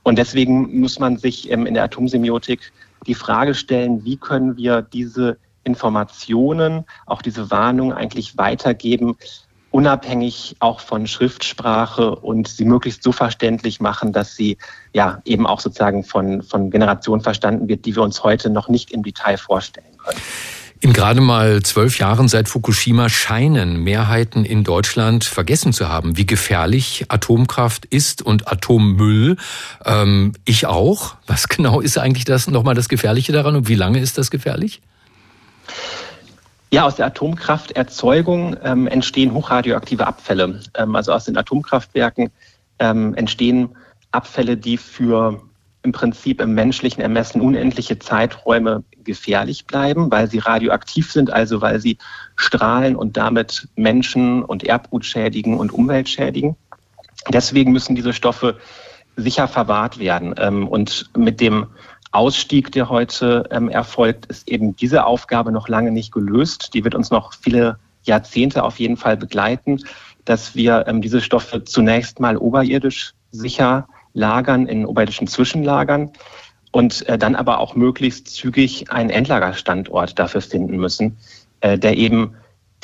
[0.02, 2.72] Und deswegen muss man sich ähm, in der Atomsemiotik
[3.06, 9.16] die Frage stellen, wie können wir diese Informationen, auch diese Warnung eigentlich weitergeben,
[9.74, 14.56] unabhängig auch von Schriftsprache und sie möglichst so verständlich machen, dass sie
[14.92, 18.92] ja eben auch sozusagen von, von Generationen verstanden wird, die wir uns heute noch nicht
[18.92, 20.20] im Detail vorstellen können.
[20.78, 26.26] In gerade mal zwölf Jahren seit Fukushima scheinen Mehrheiten in Deutschland vergessen zu haben, wie
[26.26, 29.36] gefährlich Atomkraft ist und Atommüll.
[29.84, 31.16] Ähm, ich auch.
[31.26, 34.82] Was genau ist eigentlich das nochmal das Gefährliche daran und wie lange ist das gefährlich?
[36.74, 40.58] Ja, aus der Atomkrafterzeugung ähm, entstehen hochradioaktive Abfälle.
[40.76, 42.32] Ähm, also aus den Atomkraftwerken
[42.80, 43.76] ähm, entstehen
[44.10, 45.40] Abfälle, die für
[45.84, 51.78] im Prinzip im menschlichen Ermessen unendliche Zeiträume gefährlich bleiben, weil sie radioaktiv sind, also weil
[51.78, 51.96] sie
[52.34, 56.56] strahlen und damit Menschen und Erbgut schädigen und Umwelt schädigen.
[57.28, 58.58] Deswegen müssen diese Stoffe
[59.14, 60.34] sicher verwahrt werden.
[60.38, 61.68] Ähm, und mit dem
[62.14, 66.74] Ausstieg, der heute ähm, erfolgt, ist eben diese Aufgabe noch lange nicht gelöst.
[66.74, 69.80] Die wird uns noch viele Jahrzehnte auf jeden Fall begleiten,
[70.24, 76.12] dass wir ähm, diese Stoffe zunächst mal oberirdisch sicher lagern in oberirdischen Zwischenlagern
[76.70, 81.16] und äh, dann aber auch möglichst zügig einen Endlagerstandort dafür finden müssen,
[81.60, 82.34] äh, der eben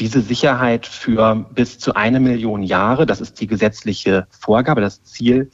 [0.00, 5.50] diese Sicherheit für bis zu eine Million Jahre, das ist die gesetzliche Vorgabe, das Ziel,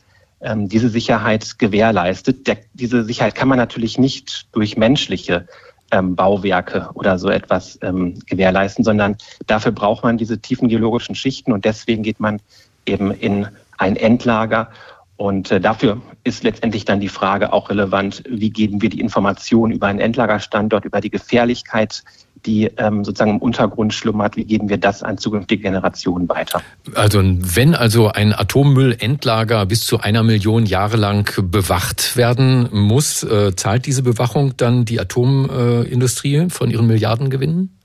[0.47, 2.47] ähm, diese Sicherheit gewährleistet.
[2.47, 5.47] Der, diese Sicherheit kann man natürlich nicht durch menschliche
[5.91, 11.53] ähm, Bauwerke oder so etwas ähm, gewährleisten, sondern dafür braucht man diese tiefen geologischen Schichten
[11.53, 12.41] und deswegen geht man
[12.87, 14.71] eben in ein Endlager
[15.17, 19.73] und äh, dafür ist letztendlich dann die Frage auch relevant, wie geben wir die Informationen
[19.73, 22.05] über einen Endlagerstandort, über die Gefährlichkeit,
[22.47, 26.63] die ähm, sozusagen im Untergrund schlummert, wie geben wir das an zukünftige Generationen weiter?
[26.95, 33.55] Also wenn also ein Atommüllendlager bis zu einer Million Jahre lang bewacht werden muss, äh,
[33.57, 37.77] zahlt diese Bewachung dann die Atomindustrie von ihren Milliardengewinnen?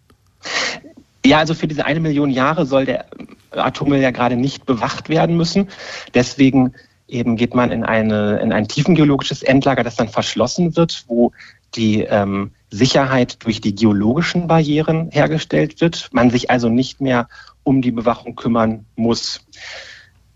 [1.25, 3.05] Ja, also für diese eine Million Jahre soll der
[3.51, 5.69] Atommüll ja gerade nicht bewacht werden müssen.
[6.13, 6.73] Deswegen
[7.07, 11.31] eben geht man in, eine, in ein tiefengeologisches Endlager, das dann verschlossen wird, wo
[11.75, 17.27] die ähm, Sicherheit durch die geologischen Barrieren hergestellt wird, man sich also nicht mehr
[17.63, 19.45] um die Bewachung kümmern muss.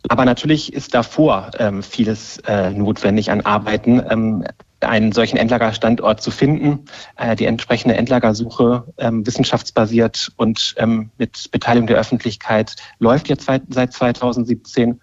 [0.09, 4.43] Aber natürlich ist davor ähm, vieles äh, notwendig an Arbeiten, ähm,
[4.81, 6.85] einen solchen Endlagerstandort zu finden.
[7.15, 13.93] Äh, die entsprechende Endlagersuche ähm, wissenschaftsbasiert und ähm, mit Beteiligung der Öffentlichkeit läuft jetzt seit
[13.93, 15.01] 2017.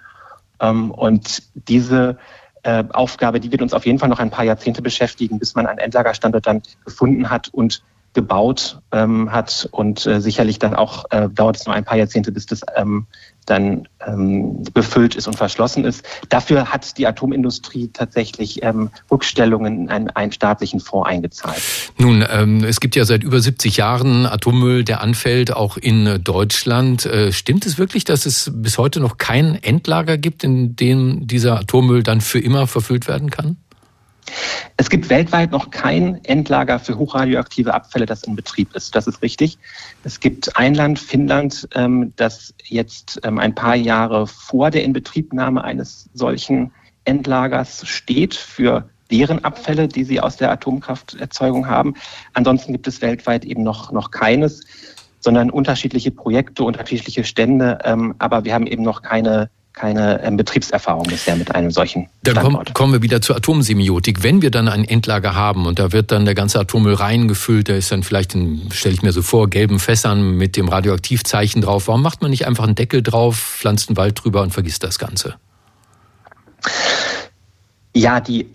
[0.60, 2.18] Ähm, und diese
[2.62, 5.66] äh, Aufgabe, die wird uns auf jeden Fall noch ein paar Jahrzehnte beschäftigen, bis man
[5.66, 7.82] einen Endlagerstandort dann gefunden hat und
[8.14, 12.30] gebaut ähm, hat und äh, sicherlich dann auch äh, dauert es noch ein paar Jahrzehnte,
[12.30, 13.06] bis das ähm,
[13.46, 16.04] dann ähm, befüllt ist und verschlossen ist.
[16.28, 21.60] Dafür hat die Atomindustrie tatsächlich ähm, Rückstellungen in einen, einen staatlichen Fonds eingezahlt.
[21.98, 27.06] Nun, ähm, es gibt ja seit über 70 Jahren Atommüll, der anfällt, auch in Deutschland.
[27.06, 31.58] Äh, stimmt es wirklich, dass es bis heute noch kein Endlager gibt, in dem dieser
[31.58, 33.56] Atommüll dann für immer verfüllt werden kann?
[34.76, 38.94] Es gibt weltweit noch kein Endlager für hochradioaktive Abfälle, das in Betrieb ist.
[38.94, 39.58] Das ist richtig.
[40.04, 45.62] Es gibt ein Land, Finnland, ähm, das jetzt ähm, ein paar Jahre vor der Inbetriebnahme
[45.62, 46.72] eines solchen
[47.04, 51.94] Endlagers steht für deren Abfälle, die sie aus der Atomkrafterzeugung haben.
[52.32, 54.62] Ansonsten gibt es weltweit eben noch, noch keines,
[55.20, 57.78] sondern unterschiedliche Projekte, unterschiedliche Stände.
[57.84, 62.36] Ähm, aber wir haben eben noch keine keine ähm, Betriebserfahrung bisher mit einem solchen Dann
[62.36, 64.22] komm, kommen wir wieder zur Atomsemiotik.
[64.22, 67.74] Wenn wir dann ein Endlager haben und da wird dann der ganze Atommüll reingefüllt, da
[67.74, 68.36] ist dann vielleicht,
[68.72, 71.88] stelle ich mir so vor, gelben Fässern mit dem Radioaktivzeichen drauf.
[71.88, 74.98] Warum macht man nicht einfach einen Deckel drauf, pflanzt einen Wald drüber und vergisst das
[74.98, 75.36] Ganze?
[77.94, 78.46] Ja, die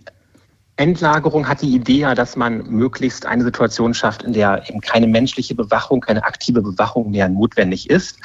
[0.78, 5.08] Endlagerung hat die Idee ja, dass man möglichst eine Situation schafft, in der eben keine
[5.08, 8.20] menschliche Bewachung, keine aktive Bewachung mehr notwendig ist.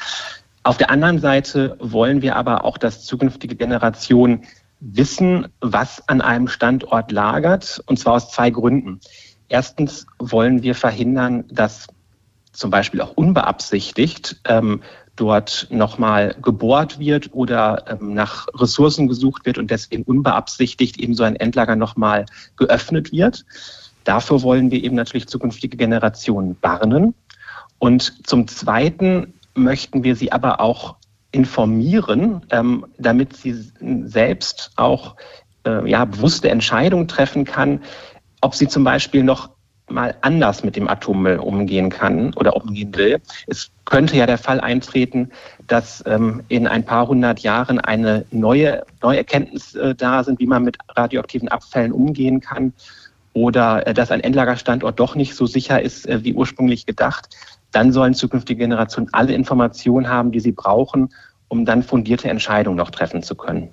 [0.63, 4.45] Auf der anderen Seite wollen wir aber auch, dass zukünftige Generationen
[4.79, 8.99] wissen, was an einem Standort lagert, und zwar aus zwei Gründen.
[9.49, 11.87] Erstens wollen wir verhindern, dass
[12.53, 14.81] zum Beispiel auch unbeabsichtigt ähm,
[15.15, 21.23] dort nochmal gebohrt wird oder ähm, nach Ressourcen gesucht wird und deswegen unbeabsichtigt eben so
[21.23, 23.45] ein Endlager nochmal geöffnet wird.
[24.03, 27.13] Dafür wollen wir eben natürlich zukünftige Generationen warnen.
[27.79, 30.95] Und zum Zweiten möchten wir sie aber auch
[31.31, 33.55] informieren, ähm, damit sie
[34.05, 35.15] selbst auch
[35.65, 37.81] äh, ja, bewusste Entscheidungen treffen kann,
[38.41, 39.49] ob sie zum Beispiel noch
[39.89, 43.19] mal anders mit dem Atommüll umgehen kann oder umgehen will.
[43.47, 45.31] Es könnte ja der Fall eintreten,
[45.67, 50.47] dass ähm, in ein paar hundert Jahren eine neue, neue Erkenntnis äh, da sind, wie
[50.47, 52.73] man mit radioaktiven Abfällen umgehen kann
[53.33, 57.29] oder äh, dass ein Endlagerstandort doch nicht so sicher ist, äh, wie ursprünglich gedacht
[57.73, 61.09] dann sollen zukünftige Generationen alle Informationen haben, die sie brauchen,
[61.47, 63.69] um dann fundierte Entscheidungen noch treffen zu können.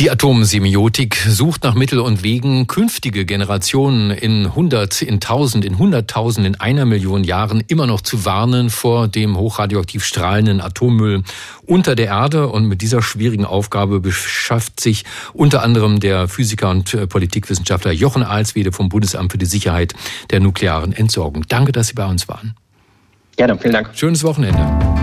[0.00, 6.44] Die Atomsemiotik sucht nach Mittel und Wegen, künftige Generationen in 100, in 1000, in 100.000,
[6.44, 11.22] in einer Million Jahren immer noch zu warnen vor dem hochradioaktiv strahlenden Atommüll
[11.64, 12.48] unter der Erde.
[12.48, 18.24] Und mit dieser schwierigen Aufgabe beschafft sich unter anderem der Physiker und äh, Politikwissenschaftler Jochen
[18.24, 19.94] Alswede vom Bundesamt für die Sicherheit
[20.30, 21.44] der nuklearen Entsorgung.
[21.48, 22.56] Danke, dass Sie bei uns waren.
[23.36, 23.90] Gerne, vielen Dank.
[23.94, 24.94] Schönes Wochenende.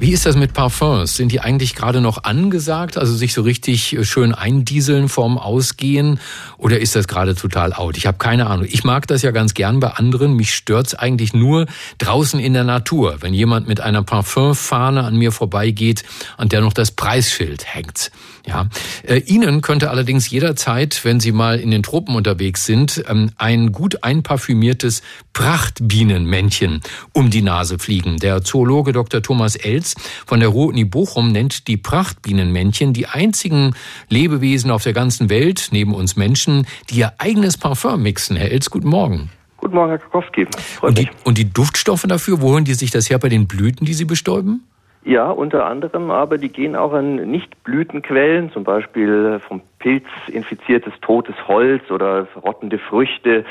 [0.00, 1.16] Wie ist das mit Parfums?
[1.16, 6.20] Sind die eigentlich gerade noch angesagt, also sich so richtig äh, schön eindieseln vorm Ausgehen?
[6.56, 7.96] Oder ist das gerade total out?
[7.96, 8.66] Ich habe keine Ahnung.
[8.70, 10.34] Ich mag das ja ganz gern bei anderen.
[10.34, 11.66] Mich stört's eigentlich nur
[11.98, 16.04] draußen in der Natur, wenn jemand mit einer Parfumfahne an mir vorbeigeht,
[16.36, 18.12] an der noch das Preisschild hängt.
[18.46, 18.68] Ja,
[19.02, 23.72] äh, Ihnen könnte allerdings jederzeit, wenn Sie mal in den Tropen unterwegs sind, ähm, ein
[23.72, 25.02] gut einparfümiertes
[25.38, 26.80] Prachtbienenmännchen
[27.12, 28.16] um die Nase fliegen.
[28.16, 29.22] Der Zoologe Dr.
[29.22, 29.94] Thomas Elz
[30.26, 33.76] von der Ruhr-Uni Bochum nennt die Prachtbienenmännchen die einzigen
[34.08, 38.36] Lebewesen auf der ganzen Welt, neben uns Menschen, die ihr eigenes Parfum mixen.
[38.36, 39.30] Herr Elz, guten Morgen.
[39.58, 40.48] Guten Morgen, Herr Krakowski.
[40.80, 43.86] Und die, und die Duftstoffe dafür, wo holen die sich das her bei den Blüten,
[43.86, 44.67] die Sie bestäuben?
[45.04, 51.34] Ja, unter anderem, aber die gehen auch an Nicht-Blütenquellen, zum Beispiel vom Pilz infiziertes totes
[51.46, 53.44] Holz oder rottende Früchte,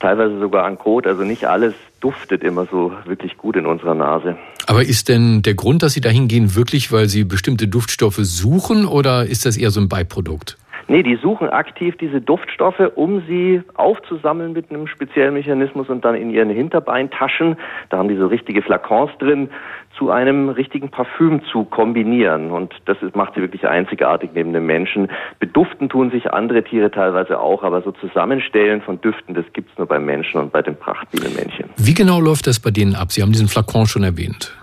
[0.00, 1.06] teilweise sogar an Kot.
[1.06, 4.36] Also nicht alles duftet immer so wirklich gut in unserer Nase.
[4.66, 8.84] Aber ist denn der Grund, dass Sie dahin gehen, wirklich, weil Sie bestimmte Duftstoffe suchen
[8.84, 10.58] oder ist das eher so ein Beiprodukt?
[10.90, 16.14] Nee, die suchen aktiv diese Duftstoffe, um sie aufzusammeln mit einem speziellen Mechanismus und dann
[16.14, 17.56] in ihren Hinterbeintaschen,
[17.90, 19.50] da haben die so richtige Flakons drin,
[19.98, 22.50] zu einem richtigen Parfüm zu kombinieren.
[22.50, 25.10] Und das macht sie wirklich einzigartig neben dem Menschen.
[25.40, 29.86] Beduften tun sich andere Tiere teilweise auch, aber so Zusammenstellen von Düften, das gibt's nur
[29.86, 31.70] beim Menschen und bei den Prachtbienenmännchen.
[31.76, 33.12] Wie genau läuft das bei denen ab?
[33.12, 34.56] Sie haben diesen Flakon schon erwähnt.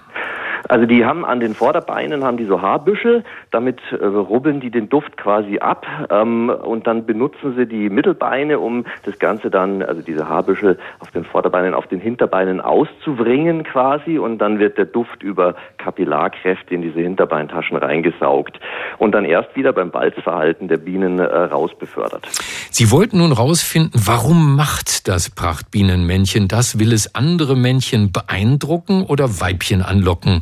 [0.67, 4.89] Also die haben an den Vorderbeinen haben die so Haarbüschel, damit äh, rubbeln die den
[4.89, 10.01] Duft quasi ab ähm, und dann benutzen sie die Mittelbeine, um das Ganze dann, also
[10.01, 15.23] diese Haarbüschel auf den Vorderbeinen, auf den Hinterbeinen auszuwringen quasi und dann wird der Duft
[15.23, 18.60] über Kapillarkräfte in diese Hinterbeintaschen reingesaugt
[18.97, 22.28] und dann erst wieder beim Balzverhalten der Bienen äh, rausbefördert.
[22.71, 26.80] Sie wollten nun rausfinden, warum macht das Prachtbienenmännchen das?
[26.80, 30.41] Will es andere Männchen beeindrucken oder Weibchen anlocken?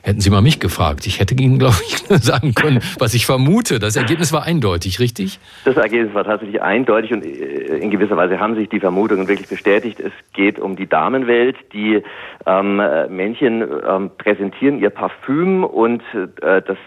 [0.03, 1.05] Hätten Sie mal mich gefragt.
[1.05, 3.79] Ich hätte Ihnen, glaube ich, sagen können, was ich vermute.
[3.79, 5.39] Das Ergebnis war eindeutig, richtig?
[5.65, 9.47] Das Ergebnis war tatsächlich eindeutig und äh, in gewisser Weise haben sich die Vermutungen wirklich
[9.47, 9.99] bestätigt.
[9.99, 11.55] Es geht um die Damenwelt.
[11.73, 12.01] Die
[12.45, 16.77] ähm, Männchen ähm, präsentieren ihr Parfüm und äh, das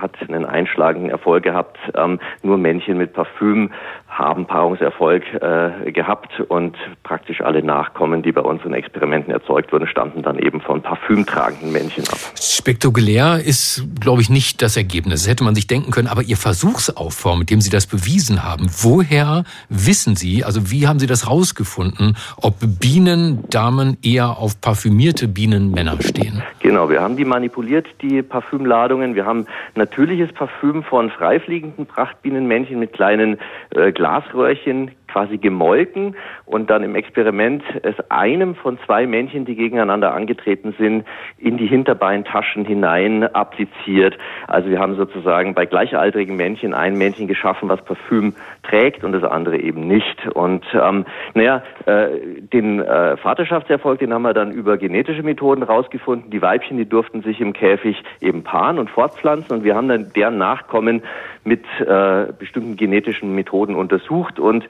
[0.00, 1.78] hat einen einschlagenden Erfolg gehabt.
[1.94, 3.70] Ähm, nur Männchen mit Parfüm
[4.08, 10.22] haben Paarungserfolg äh, gehabt und praktisch alle Nachkommen, die bei unseren Experimenten erzeugt wurden, stammten
[10.22, 12.18] dann eben von parfümtragenden Männchen ab.
[12.64, 15.24] Spektakulär ist, glaube ich, nicht das Ergebnis.
[15.24, 18.70] Das hätte man sich denken können, aber Ihr Versuchsaufbau, mit dem Sie das bewiesen haben,
[18.80, 25.98] woher wissen Sie, also wie haben Sie das rausgefunden, ob Bienendamen eher auf parfümierte Bienenmänner
[26.00, 26.42] stehen?
[26.60, 29.14] Genau, wir haben die manipuliert, die Parfümladungen.
[29.14, 33.36] Wir haben natürliches Parfüm von freifliegenden Prachtbienenmännchen mit kleinen
[33.74, 40.12] äh, Glasröhrchen quasi gemolken und dann im Experiment es einem von zwei Männchen, die gegeneinander
[40.12, 41.04] angetreten sind,
[41.38, 44.18] in die Hinterbeintaschen hinein appliziert.
[44.48, 49.22] Also wir haben sozusagen bei gleichaltrigen Männchen ein Männchen geschaffen, was Parfüm trägt und das
[49.22, 50.26] andere eben nicht.
[50.34, 52.08] Und ähm, naja, äh,
[52.52, 56.30] den äh, Vaterschaftserfolg, den haben wir dann über genetische Methoden rausgefunden.
[56.30, 60.12] Die Weibchen, die durften sich im Käfig eben paaren und fortpflanzen und wir haben dann
[60.12, 61.02] deren Nachkommen
[61.44, 64.66] mit äh, bestimmten genetischen Methoden untersucht und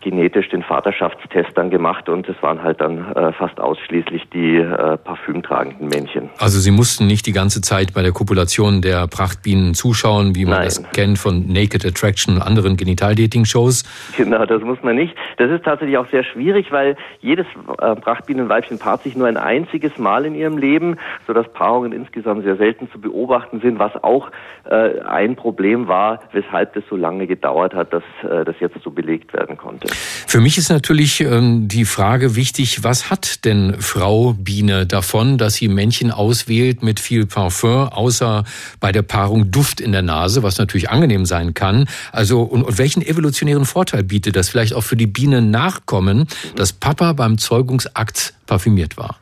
[0.00, 4.96] genetisch den Vaterschaftstest dann gemacht und es waren halt dann äh, fast ausschließlich die äh,
[4.98, 6.30] parfümtragenden Männchen.
[6.38, 10.56] Also Sie mussten nicht die ganze Zeit bei der Kopulation der Prachtbienen zuschauen, wie man
[10.56, 10.64] Nein.
[10.64, 13.84] das kennt von Naked Attraction und anderen Genital-Dating-Shows?
[14.16, 15.14] Genau, das muss man nicht.
[15.38, 17.46] Das ist tatsächlich auch sehr schwierig, weil jedes
[17.80, 20.96] äh, Prachtbienenweibchen paart sich nur ein einziges Mal in ihrem Leben,
[21.26, 24.30] sodass Paarungen insgesamt sehr selten zu beobachten sind, was auch
[24.64, 28.90] äh, ein Problem war, weshalb das so lange gedauert hat, dass äh, das jetzt so
[28.90, 29.88] belegt werden konnte.
[30.26, 35.54] Für mich ist natürlich ähm, die Frage wichtig, was hat denn Frau Biene davon, dass
[35.54, 38.44] sie Männchen auswählt mit viel Parfum, außer
[38.80, 41.86] bei der Paarung Duft in der Nase, was natürlich angenehm sein kann.
[42.12, 46.72] Also und, und welchen evolutionären Vorteil bietet das vielleicht auch für die Bienen Nachkommen, dass
[46.72, 49.16] Papa beim Zeugungsakt parfümiert war?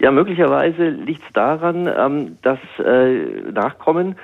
[0.00, 4.16] Ja, möglicherweise liegt es daran, ähm, dass äh, Nachkommen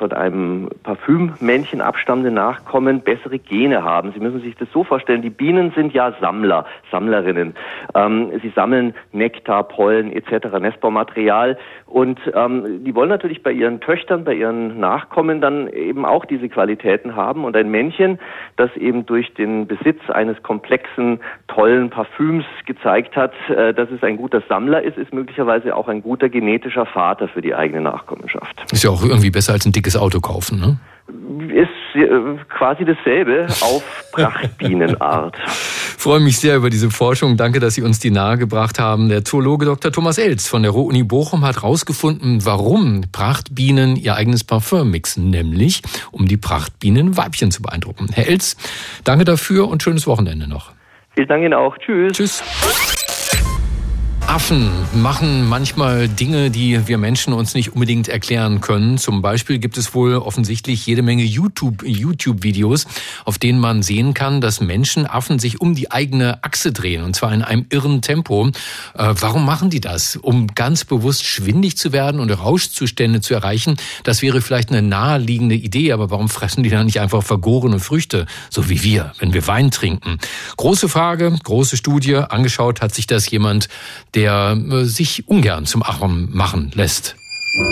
[0.00, 4.12] von einem Parfümmännchen abstammende Nachkommen bessere Gene haben.
[4.12, 7.54] Sie müssen sich das so vorstellen, die Bienen sind ja Sammler, Sammlerinnen.
[7.94, 11.58] Ähm, sie sammeln Nektar, Pollen etc., Nestbaumaterial
[11.90, 16.48] und ähm, die wollen natürlich bei ihren Töchtern, bei ihren Nachkommen dann eben auch diese
[16.48, 17.44] Qualitäten haben.
[17.44, 18.20] Und ein Männchen,
[18.56, 24.18] das eben durch den Besitz eines komplexen, tollen Parfüms gezeigt hat, äh, dass es ein
[24.18, 28.64] guter Sammler ist, ist möglicherweise auch ein guter genetischer Vater für die eigene Nachkommenschaft.
[28.70, 30.78] Ist ja auch irgendwie besser als ein dickes Auto kaufen, ne?
[31.52, 32.08] Ist äh,
[32.48, 35.36] quasi dasselbe auf Prachtbienenart.
[36.00, 37.36] freue mich sehr über diese Forschung.
[37.36, 39.10] Danke, dass Sie uns die nahegebracht haben.
[39.10, 39.92] Der Zoologe Dr.
[39.92, 45.82] Thomas Elz von der Ruhr-Uni Bochum hat herausgefunden, warum Prachtbienen ihr eigenes Parfum mixen, nämlich
[46.10, 48.08] um die Prachtbienenweibchen zu beeindrucken.
[48.12, 48.56] Herr Elz,
[49.04, 50.72] danke dafür und schönes Wochenende noch.
[51.14, 51.76] Vielen Dank Ihnen auch.
[51.76, 52.12] Tschüss.
[52.12, 52.96] Tschüss.
[54.30, 58.96] Affen machen manchmal Dinge, die wir Menschen uns nicht unbedingt erklären können.
[58.96, 62.86] Zum Beispiel gibt es wohl offensichtlich jede Menge YouTube-Videos,
[63.24, 67.16] auf denen man sehen kann, dass Menschen Affen sich um die eigene Achse drehen und
[67.16, 68.46] zwar in einem irren Tempo.
[68.94, 70.14] Äh, warum machen die das?
[70.14, 73.78] Um ganz bewusst schwindig zu werden und Rauschzustände zu erreichen?
[74.04, 78.26] Das wäre vielleicht eine naheliegende Idee, aber warum fressen die dann nicht einfach vergorene Früchte,
[78.48, 80.18] so wie wir, wenn wir Wein trinken?
[80.56, 82.14] Große Frage, große Studie.
[82.14, 83.68] Angeschaut hat sich das jemand,
[84.14, 87.16] der der äh, sich ungern zum Affen machen lässt.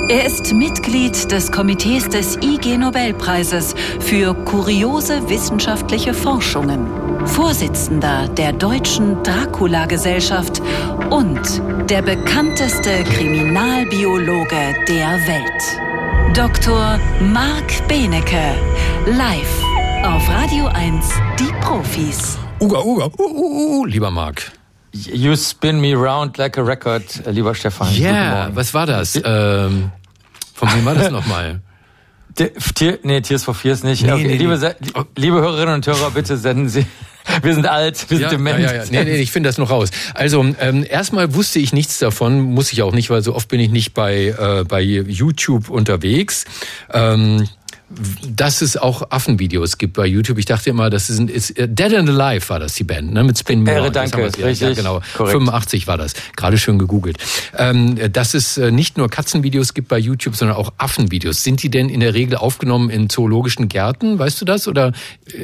[0.08, 6.88] Er ist Mitglied des Komitees des IG Nobelpreises für kuriose wissenschaftliche Forschungen,
[7.26, 10.61] Vorsitzender der Deutschen Dracula-Gesellschaft
[11.11, 16.37] und der bekannteste Kriminalbiologe der Welt.
[16.37, 16.98] Dr.
[17.32, 18.54] Marc Benecke,
[19.06, 19.62] live
[20.02, 21.06] auf Radio 1,
[21.38, 22.38] die Profis.
[22.61, 24.57] Uga, uga, uh, uh, uh, lieber Marc.
[25.06, 27.94] You spin me round like a record, äh, lieber Stefan.
[27.94, 29.16] Ja, yeah, was war das?
[29.16, 29.90] Ähm,
[30.54, 31.61] von wem war das nochmal?
[32.74, 34.04] Tier, nee, Tears for Fears nicht.
[34.04, 35.00] Nee, nee, liebe, nee.
[35.16, 36.87] liebe Hörerinnen und Hörer, bitte senden Sie.
[37.42, 38.58] Wir sind alt, wir ja, sind dement.
[38.58, 38.90] Ja, ja, ja.
[38.90, 39.90] Nee, nee, ich finde das noch raus.
[40.14, 43.61] Also ähm, erstmal wusste ich nichts davon, muss ich auch nicht, weil so oft bin
[43.61, 46.46] ich nicht bei, äh, bei YouTube unterwegs.
[46.90, 47.46] Ähm,
[48.29, 50.38] dass es auch Affenvideos gibt bei YouTube.
[50.38, 53.24] Ich dachte immer, das ist, ist äh, Dead and Alive war das die Band, ne?
[53.24, 53.90] Mit Spin Mirror.
[53.90, 54.61] danke, richtig.
[54.61, 55.01] Ja, genau.
[55.16, 55.33] Korrekt.
[55.33, 56.14] 85 war das.
[56.37, 57.18] Gerade schön gegoogelt.
[57.57, 61.42] Ähm, dass es äh, nicht nur Katzenvideos gibt bei YouTube, sondern auch Affenvideos.
[61.42, 64.93] Sind die denn in der Regel aufgenommen in zoologischen Gärten, weißt du das, oder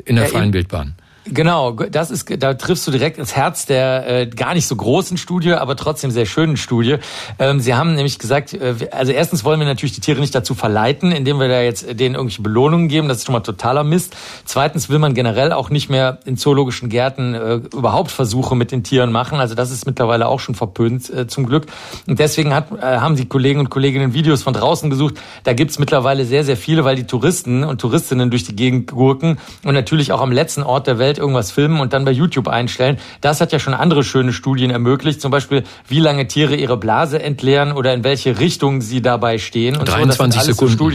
[0.05, 0.97] in der ja, freien Wildbahn?
[1.27, 5.17] Genau, das ist, da triffst du direkt ins Herz der äh, gar nicht so großen
[5.17, 6.97] Studie, aber trotzdem sehr schönen Studie.
[7.39, 10.55] Ähm, sie haben nämlich gesagt, äh, also erstens wollen wir natürlich die Tiere nicht dazu
[10.55, 13.09] verleiten, indem wir da jetzt denen irgendwelche Belohnungen geben.
[13.09, 14.15] Das ist schon mal totaler Mist.
[14.45, 18.85] Zweitens will man generell auch nicht mehr in zoologischen Gärten äh, überhaupt Versuche mit den
[18.85, 19.41] Tieren machen.
[19.41, 21.67] Also das ist mittlerweile auch schon verpönt äh, zum Glück.
[22.07, 25.15] Und deswegen hat, äh, haben die Kollegen und Kolleginnen Videos von draußen gesucht.
[25.45, 29.39] Da gibt's mittlerweile sehr, sehr viele, weil die Touristen und Touristinnen durch die Gegend gurken
[29.65, 32.99] und natürlich auch am letzten Ort der Welt irgendwas filmen und dann bei YouTube einstellen.
[33.21, 37.23] Das hat ja schon andere schöne Studien ermöglicht, zum Beispiel wie lange Tiere ihre Blase
[37.23, 39.77] entleeren oder in welche Richtung sie dabei stehen.
[39.77, 40.77] Und 23 so, Sekunden.
[40.77, 40.91] So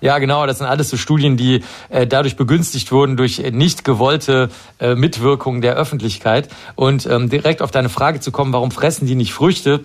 [0.00, 4.50] ja, genau, das sind alles so Studien, die äh, dadurch begünstigt wurden durch nicht gewollte
[4.78, 6.48] äh, Mitwirkung der Öffentlichkeit.
[6.74, 9.84] Und ähm, direkt auf deine Frage zu kommen, warum fressen die nicht Früchte?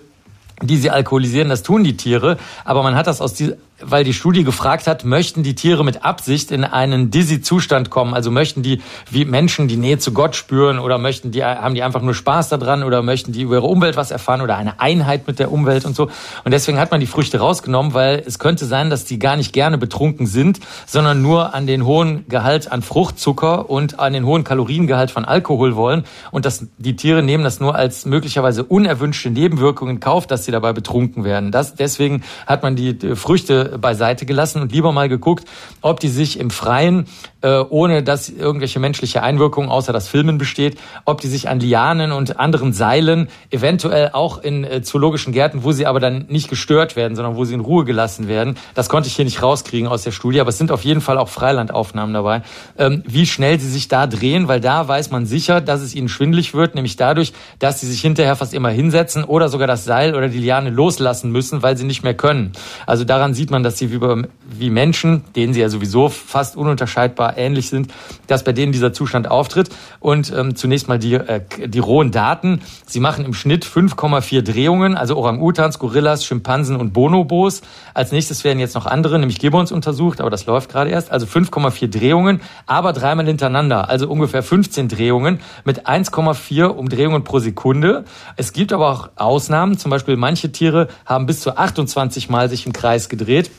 [0.60, 3.52] die sie alkoholisieren, das tun die Tiere, aber man hat das aus die,
[3.84, 8.14] weil die Studie gefragt hat, möchten die Tiere mit Absicht in einen Dizzy-Zustand kommen?
[8.14, 8.80] Also möchten die
[9.10, 12.48] wie Menschen die Nähe zu Gott spüren oder möchten die, haben die einfach nur Spaß
[12.48, 15.84] daran oder möchten die über ihre Umwelt was erfahren oder eine Einheit mit der Umwelt
[15.84, 16.10] und so?
[16.44, 19.52] Und deswegen hat man die Früchte rausgenommen, weil es könnte sein, dass die gar nicht
[19.52, 24.44] gerne betrunken sind, sondern nur an den hohen Gehalt an Fruchtzucker und an den hohen
[24.44, 26.04] Kaloriengehalt von Alkohol wollen.
[26.30, 30.52] Und dass die Tiere nehmen das nur als möglicherweise unerwünschte Nebenwirkung in Kauf, dass sie
[30.52, 31.50] dabei betrunken werden.
[31.50, 35.48] Das, deswegen hat man die Früchte beiseite gelassen und lieber mal geguckt,
[35.80, 37.06] ob die sich im Freien,
[37.42, 42.12] äh, ohne dass irgendwelche menschliche Einwirkung außer das Filmen besteht, ob die sich an Lianen
[42.12, 46.96] und anderen Seilen, eventuell auch in äh, zoologischen Gärten, wo sie aber dann nicht gestört
[46.96, 48.56] werden, sondern wo sie in Ruhe gelassen werden.
[48.74, 51.18] Das konnte ich hier nicht rauskriegen aus der Studie, aber es sind auf jeden Fall
[51.18, 52.42] auch Freilandaufnahmen dabei,
[52.78, 56.08] ähm, wie schnell sie sich da drehen, weil da weiß man sicher, dass es ihnen
[56.08, 60.14] schwindlig wird, nämlich dadurch, dass sie sich hinterher fast immer hinsetzen oder sogar das Seil
[60.14, 62.52] oder die Liane loslassen müssen, weil sie nicht mehr können.
[62.86, 64.00] Also daran sieht man, dass sie wie,
[64.44, 67.92] wie Menschen, denen sie ja sowieso fast ununterscheidbar ähnlich sind,
[68.26, 69.70] dass bei denen dieser Zustand auftritt.
[70.00, 72.60] Und ähm, zunächst mal die, äh, die rohen Daten.
[72.86, 77.62] Sie machen im Schnitt 5,4 Drehungen, also Orang-Utans, Gorillas, Schimpansen und Bonobos.
[77.94, 81.10] Als nächstes werden jetzt noch andere, nämlich Gibbons untersucht, aber das läuft gerade erst.
[81.10, 88.04] Also 5,4 Drehungen, aber dreimal hintereinander, also ungefähr 15 Drehungen mit 1,4 Umdrehungen pro Sekunde.
[88.36, 92.66] Es gibt aber auch Ausnahmen, zum Beispiel manche Tiere haben bis zu 28 Mal sich
[92.66, 93.50] im Kreis gedreht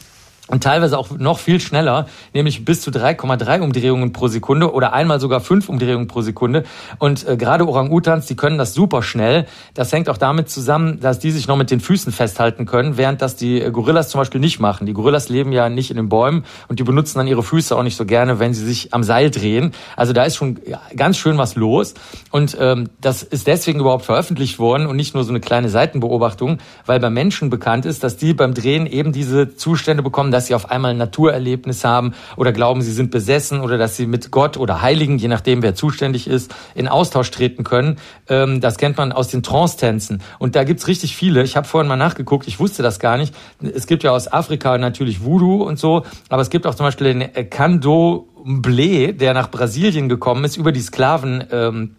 [0.49, 5.21] und teilweise auch noch viel schneller, nämlich bis zu 3,3 Umdrehungen pro Sekunde oder einmal
[5.21, 6.65] sogar fünf Umdrehungen pro Sekunde.
[6.99, 9.47] Und äh, gerade Orang-Utans, die können das super schnell.
[9.73, 13.21] Das hängt auch damit zusammen, dass die sich noch mit den Füßen festhalten können, während
[13.21, 14.85] das die äh, Gorillas zum Beispiel nicht machen.
[14.85, 17.83] Die Gorillas leben ja nicht in den Bäumen und die benutzen dann ihre Füße auch
[17.83, 19.71] nicht so gerne, wenn sie sich am Seil drehen.
[19.95, 20.59] Also da ist schon
[20.93, 21.93] ganz schön was los.
[22.31, 26.57] Und ähm, das ist deswegen überhaupt veröffentlicht worden und nicht nur so eine kleine Seitenbeobachtung,
[26.85, 30.55] weil bei Menschen bekannt ist, dass die beim Drehen eben diese Zustände bekommen, dass sie
[30.55, 34.57] auf einmal ein Naturerlebnis haben oder glauben, sie sind besessen oder dass sie mit Gott
[34.57, 37.97] oder Heiligen, je nachdem wer zuständig ist, in Austausch treten können.
[38.27, 40.21] Ähm, das kennt man aus den Trance-Tänzen.
[40.39, 41.43] Und da gibt's richtig viele.
[41.43, 43.33] Ich habe vorhin mal nachgeguckt, ich wusste das gar nicht.
[43.61, 47.13] Es gibt ja aus Afrika natürlich Voodoo und so, aber es gibt auch zum Beispiel
[47.13, 51.43] den Kando Mble, der nach Brasilien gekommen ist, über die Sklaven.
[51.51, 51.95] Ähm,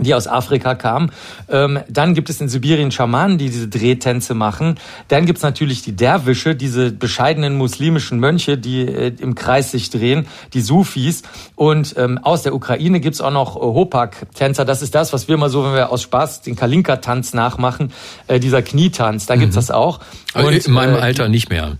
[0.00, 1.10] die aus Afrika kamen.
[1.48, 4.78] Ähm, dann gibt es in Sibirien Schamanen, die diese Drehtänze machen.
[5.08, 10.26] Dann gibt's natürlich die Derwische, diese bescheidenen muslimischen Mönche, die äh, im Kreis sich drehen,
[10.52, 11.22] die Sufis.
[11.54, 14.64] Und ähm, aus der Ukraine gibt's auch noch äh, Hopak-Tänzer.
[14.64, 17.92] Das ist das, was wir mal so, wenn wir aus Spaß den Kalinka-Tanz nachmachen,
[18.26, 19.26] äh, dieser Knietanz.
[19.26, 19.60] Da gibt's mhm.
[19.60, 20.00] das auch.
[20.34, 21.78] Und, in meinem äh, Alter nicht mehr.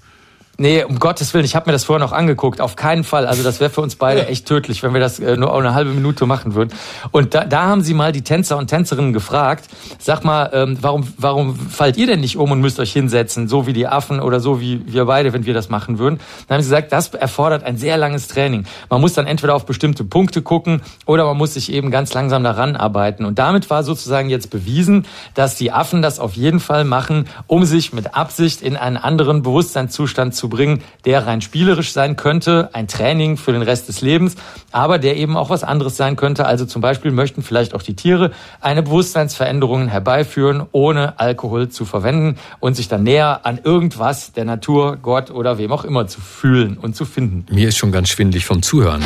[0.58, 2.62] Nee, um Gottes Willen, ich habe mir das vorher noch angeguckt.
[2.62, 3.26] Auf keinen Fall.
[3.26, 5.90] Also das wäre für uns beide echt tödlich, wenn wir das äh, nur eine halbe
[5.90, 6.70] Minute machen würden.
[7.10, 9.66] Und da, da haben sie mal die Tänzer und Tänzerinnen gefragt,
[9.98, 13.66] sag mal, ähm, warum, warum fallt ihr denn nicht um und müsst euch hinsetzen, so
[13.66, 16.20] wie die Affen oder so wie wir beide, wenn wir das machen würden?
[16.48, 18.64] Dann haben sie gesagt, das erfordert ein sehr langes Training.
[18.88, 22.42] Man muss dann entweder auf bestimmte Punkte gucken oder man muss sich eben ganz langsam
[22.42, 23.26] daran arbeiten.
[23.26, 25.04] Und damit war sozusagen jetzt bewiesen,
[25.34, 29.42] dass die Affen das auf jeden Fall machen, um sich mit Absicht in einen anderen
[29.42, 34.00] Bewusstseinszustand zu zu bringen, der rein spielerisch sein könnte, ein Training für den Rest des
[34.00, 34.36] Lebens,
[34.70, 36.46] aber der eben auch was anderes sein könnte.
[36.46, 38.30] Also zum Beispiel möchten vielleicht auch die Tiere
[38.60, 44.98] eine Bewusstseinsveränderung herbeiführen, ohne Alkohol zu verwenden und sich dann näher an irgendwas der Natur,
[45.02, 47.44] Gott oder wem auch immer zu fühlen und zu finden.
[47.52, 49.02] Mir ist schon ganz schwindlig vom Zuhören.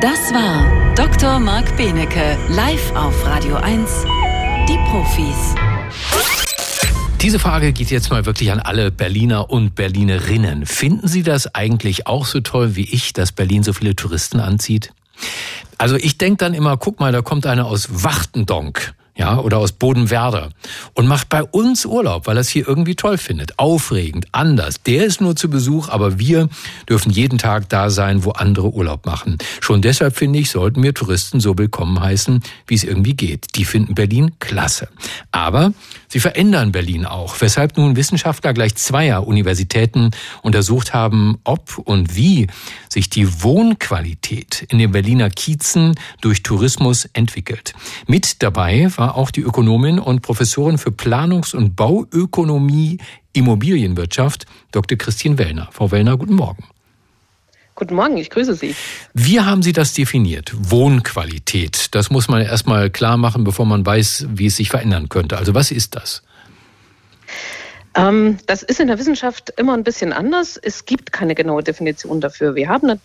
[0.00, 1.38] Das war Dr.
[1.38, 4.06] Marc Benecke, live auf Radio 1,
[4.68, 5.54] die Profis.
[7.22, 10.66] Diese Frage geht jetzt mal wirklich an alle Berliner und Berlinerinnen.
[10.66, 14.92] Finden Sie das eigentlich auch so toll wie ich, dass Berlin so viele Touristen anzieht?
[15.78, 19.72] Also ich denke dann immer, guck mal, da kommt einer aus Wachtendonk ja, oder aus
[19.72, 20.50] Bodenwerder
[20.92, 23.58] und macht bei uns Urlaub, weil er es hier irgendwie toll findet.
[23.58, 24.82] Aufregend, anders.
[24.82, 26.48] Der ist nur zu Besuch, aber wir
[26.88, 29.38] dürfen jeden Tag da sein, wo andere Urlaub machen.
[29.60, 33.56] Schon deshalb finde ich, sollten wir Touristen so willkommen heißen, wie es irgendwie geht.
[33.56, 34.88] Die finden Berlin klasse.
[35.32, 35.72] Aber
[36.08, 40.10] sie verändern Berlin auch, weshalb nun Wissenschaftler gleich zweier Universitäten
[40.42, 42.48] untersucht haben, ob und wie
[42.90, 47.72] sich die Wohnqualität in den Berliner Kiezen durch Tourismus entwickelt.
[48.06, 52.98] Mit dabei war war auch die Ökonomin und Professorin für Planungs- und Bauökonomie
[53.34, 54.98] Immobilienwirtschaft, Dr.
[54.98, 55.68] Christine Wellner.
[55.70, 56.64] Frau Wellner, guten Morgen.
[57.76, 58.74] Guten Morgen, ich grüße Sie.
[59.14, 60.52] Wie haben Sie das definiert?
[60.58, 61.94] Wohnqualität.
[61.94, 65.38] Das muss man erstmal klar machen, bevor man weiß, wie es sich verändern könnte.
[65.38, 66.24] Also was ist das?
[67.94, 70.56] Ähm, das ist in der Wissenschaft immer ein bisschen anders.
[70.56, 72.56] Es gibt keine genaue Definition dafür.
[72.56, 72.98] Wir haben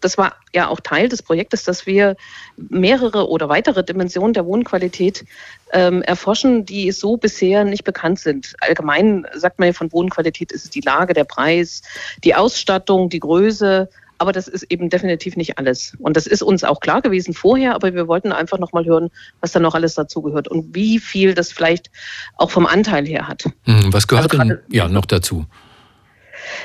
[0.00, 2.16] das war ja auch Teil des Projektes, dass wir
[2.56, 5.24] mehrere oder weitere Dimensionen der Wohnqualität
[5.72, 8.54] ähm, erforschen, die so bisher nicht bekannt sind.
[8.60, 11.82] Allgemein sagt man ja von Wohnqualität ist es die Lage, der Preis,
[12.24, 15.96] die Ausstattung, die Größe, aber das ist eben definitiv nicht alles.
[15.98, 19.10] Und das ist uns auch klar gewesen vorher, aber wir wollten einfach noch mal hören,
[19.40, 21.90] was da noch alles dazugehört und wie viel das vielleicht
[22.36, 23.44] auch vom Anteil her hat.
[23.64, 25.46] Hm, was gehört also denn ja noch dazu?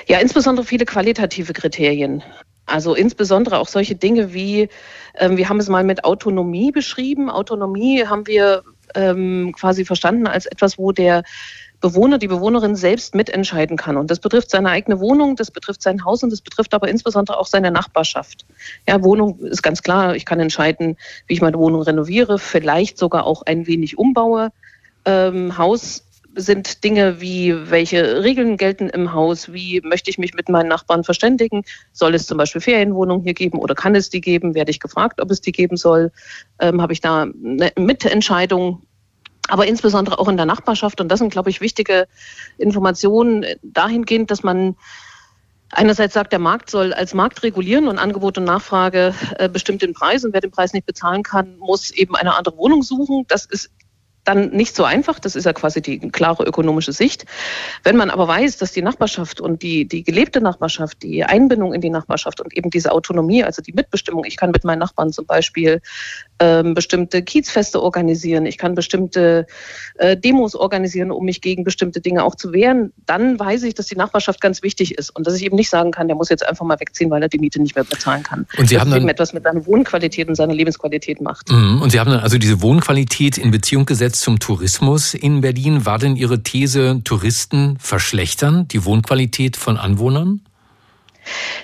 [0.07, 2.21] Ja, insbesondere viele qualitative Kriterien.
[2.67, 4.69] Also insbesondere auch solche Dinge wie,
[5.15, 7.29] ähm, wir haben es mal mit Autonomie beschrieben.
[7.29, 8.63] Autonomie haben wir
[8.93, 11.23] ähm, quasi verstanden als etwas, wo der
[11.79, 13.97] Bewohner, die Bewohnerin selbst mitentscheiden kann.
[13.97, 17.37] Und das betrifft seine eigene Wohnung, das betrifft sein Haus und das betrifft aber insbesondere
[17.37, 18.45] auch seine Nachbarschaft.
[18.87, 20.97] Ja, Wohnung ist ganz klar, ich kann entscheiden,
[21.27, 24.49] wie ich meine Wohnung renoviere, vielleicht sogar auch ein wenig umbaue.
[25.05, 26.06] Ähm, Haus
[26.37, 31.03] sind Dinge wie, welche Regeln gelten im Haus, wie möchte ich mich mit meinen Nachbarn
[31.03, 34.79] verständigen, soll es zum Beispiel Ferienwohnungen hier geben oder kann es die geben, werde ich
[34.79, 36.11] gefragt, ob es die geben soll,
[36.59, 38.83] ähm, habe ich da eine Mitentscheidung,
[39.49, 42.07] aber insbesondere auch in der Nachbarschaft und das sind, glaube ich, wichtige
[42.57, 44.75] Informationen dahingehend, dass man
[45.69, 49.93] Einerseits sagt, der Markt soll als Markt regulieren und Angebot und Nachfrage äh, bestimmt den
[49.93, 53.25] Preis und wer den Preis nicht bezahlen kann, muss eben eine andere Wohnung suchen.
[53.27, 53.69] Das ist
[54.27, 55.19] dann nicht so einfach.
[55.19, 57.25] Das ist ja quasi die klare ökonomische Sicht.
[57.83, 61.81] Wenn man aber weiß, dass die Nachbarschaft und die, die gelebte Nachbarschaft, die Einbindung in
[61.81, 65.25] die Nachbarschaft und eben diese Autonomie, also die Mitbestimmung, ich kann mit meinen Nachbarn zum
[65.25, 65.81] Beispiel
[66.39, 69.47] ähm, bestimmte Kiezfeste organisieren, ich kann bestimmte
[69.95, 73.87] äh, Demos organisieren, um mich gegen bestimmte Dinge auch zu wehren, dann weiß ich, dass
[73.87, 76.45] die Nachbarschaft ganz wichtig ist und dass ich eben nicht sagen kann, der muss jetzt
[76.45, 78.45] einfach mal wegziehen, weil er die Miete nicht mehr bezahlen kann.
[78.57, 81.49] Und Sie das haben dann etwas mit seiner Wohnqualität und seiner Lebensqualität macht.
[81.49, 81.81] Mhm.
[81.81, 85.85] Und Sie haben dann also diese Wohnqualität in Beziehung gesetzt zum Tourismus in Berlin.
[85.85, 90.41] War denn Ihre These, Touristen verschlechtern die Wohnqualität von Anwohnern?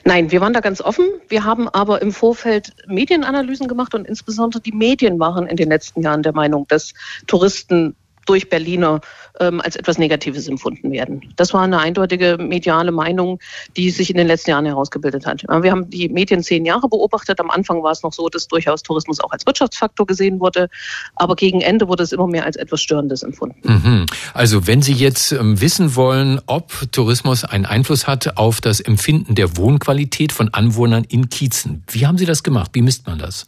[0.03, 1.05] Nein, wir waren da ganz offen.
[1.29, 6.01] Wir haben aber im Vorfeld Medienanalysen gemacht und insbesondere die Medien waren in den letzten
[6.01, 6.93] Jahren der Meinung, dass
[7.27, 7.95] Touristen
[8.25, 9.01] durch Berliner
[9.39, 11.33] ähm, als etwas Negatives empfunden werden.
[11.35, 13.39] Das war eine eindeutige mediale Meinung,
[13.75, 15.43] die sich in den letzten Jahren herausgebildet hat.
[15.43, 17.39] Wir haben die Medien zehn Jahre beobachtet.
[17.39, 20.69] Am Anfang war es noch so, dass durchaus Tourismus auch als Wirtschaftsfaktor gesehen wurde,
[21.15, 23.59] aber gegen Ende wurde es immer mehr als etwas Störendes empfunden.
[23.63, 24.05] Mhm.
[24.33, 29.35] Also wenn Sie jetzt ähm, wissen wollen, ob Tourismus einen Einfluss hat auf das Empfinden
[29.35, 32.71] der Wohnqualität von Anwohnern in Kiezen, wie haben Sie das gemacht?
[32.73, 33.47] Wie misst man das?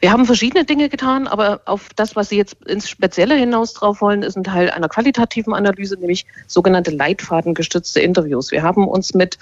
[0.00, 4.00] Wir haben verschiedene Dinge getan, aber auf das, was Sie jetzt ins Spezielle hinaus drauf
[4.00, 8.50] wollen, ist ein Teil einer qualitativen Analyse, nämlich sogenannte leitfadengestützte Interviews.
[8.50, 9.36] Wir haben uns mit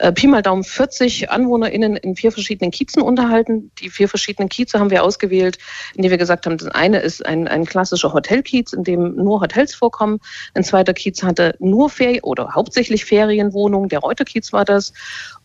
[0.00, 3.70] äh, Pi mal Daumen 40 AnwohnerInnen in vier verschiedenen Kiezen unterhalten.
[3.78, 5.58] Die vier verschiedenen Kieze haben wir ausgewählt,
[5.94, 9.74] indem wir gesagt haben, das eine ist ein, ein klassischer Hotelkiez, in dem nur Hotels
[9.74, 10.20] vorkommen.
[10.54, 13.90] Ein zweiter Kiez hatte nur Ferien oder hauptsächlich Ferienwohnungen.
[13.90, 14.94] Der Reuterkiez war das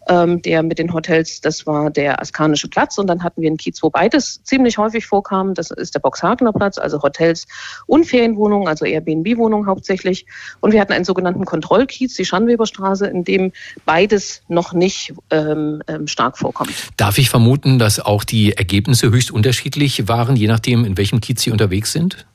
[0.07, 2.97] ähm, der mit den Hotels, das war der Askanische Platz.
[2.97, 5.53] Und dann hatten wir einen Kiez, wo beides ziemlich häufig vorkam.
[5.53, 7.47] Das ist der Boxhagener Platz, also Hotels
[7.87, 10.25] und Ferienwohnungen, also Airbnb-Wohnungen hauptsächlich.
[10.61, 13.51] Und wir hatten einen sogenannten Kontrollkiez, die Schanweberstraße, in dem
[13.85, 16.73] beides noch nicht ähm, ähm, stark vorkommt.
[16.97, 21.41] Darf ich vermuten, dass auch die Ergebnisse höchst unterschiedlich waren, je nachdem, in welchem Kiez
[21.41, 22.25] Sie unterwegs sind?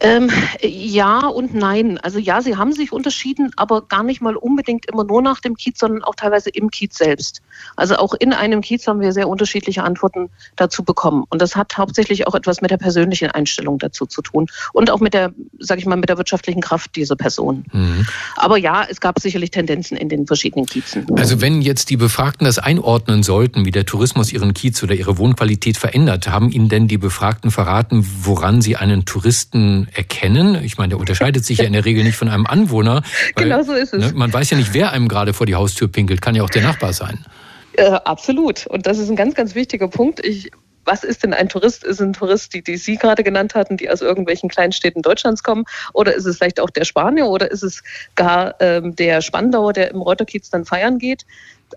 [0.00, 0.30] Ähm,
[0.62, 1.98] ja und nein.
[1.98, 5.56] Also ja, sie haben sich unterschieden, aber gar nicht mal unbedingt immer nur nach dem
[5.56, 7.42] Kiez, sondern auch teilweise im Kiez selbst.
[7.76, 11.24] Also auch in einem Kiez haben wir sehr unterschiedliche Antworten dazu bekommen.
[11.30, 15.00] Und das hat hauptsächlich auch etwas mit der persönlichen Einstellung dazu zu tun und auch
[15.00, 17.64] mit der, sag ich mal, mit der wirtschaftlichen Kraft dieser Person.
[17.72, 18.06] Mhm.
[18.36, 21.06] Aber ja, es gab sicherlich Tendenzen in den verschiedenen Kiezen.
[21.16, 25.18] Also wenn jetzt die Befragten das einordnen sollten, wie der Tourismus ihren Kiez oder ihre
[25.18, 30.62] Wohnqualität verändert, haben Ihnen denn die Befragten verraten, woran sie einen Touristen erkennen?
[30.64, 33.02] Ich meine, der unterscheidet sich ja in der Regel nicht von einem Anwohner.
[33.34, 34.12] Weil, genau so ist es.
[34.12, 36.50] Ne, man weiß ja nicht, wer einem gerade vor die Haustür pinkelt, kann ja auch
[36.50, 37.24] der Nachbar sein.
[37.72, 38.66] Äh, absolut.
[38.66, 40.24] Und das ist ein ganz, ganz wichtiger Punkt.
[40.24, 40.50] Ich
[40.88, 41.84] was ist denn ein Tourist?
[41.84, 45.64] Ist ein Tourist, die, die Sie gerade genannt hatten, die aus irgendwelchen Kleinstädten Deutschlands kommen?
[45.92, 47.82] Oder ist es vielleicht auch der Spanier oder ist es
[48.14, 51.26] gar ähm, der Spandauer, der im Reuterkiez dann feiern geht?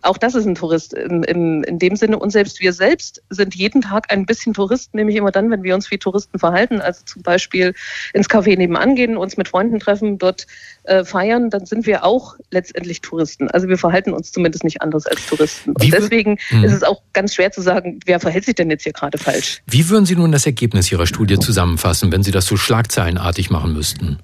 [0.02, 2.18] Auch das ist ein Tourist in, in, in dem Sinne.
[2.18, 5.76] Und selbst wir selbst sind jeden Tag ein bisschen Touristen, nämlich immer dann, wenn wir
[5.76, 6.82] uns wie Touristen verhalten.
[6.82, 7.74] Also zum Beispiel
[8.14, 10.48] ins Café nebenan gehen, uns mit Freunden treffen, dort
[10.84, 13.50] äh, feiern, dann sind wir auch letztendlich Touristen.
[13.50, 15.72] Also wir verhalten uns zumindest nicht anders als Touristen.
[15.72, 16.64] Und deswegen hm.
[16.64, 19.62] ist es auch ganz schwer zu sagen, wer verhält sich denn jetzt hier gerade falsch.
[19.68, 23.74] Wie würden Sie nun das Ergebnis Ihrer Studie zusammenfassen, wenn Sie das so schlagzeilenartig machen
[23.74, 24.20] müssten?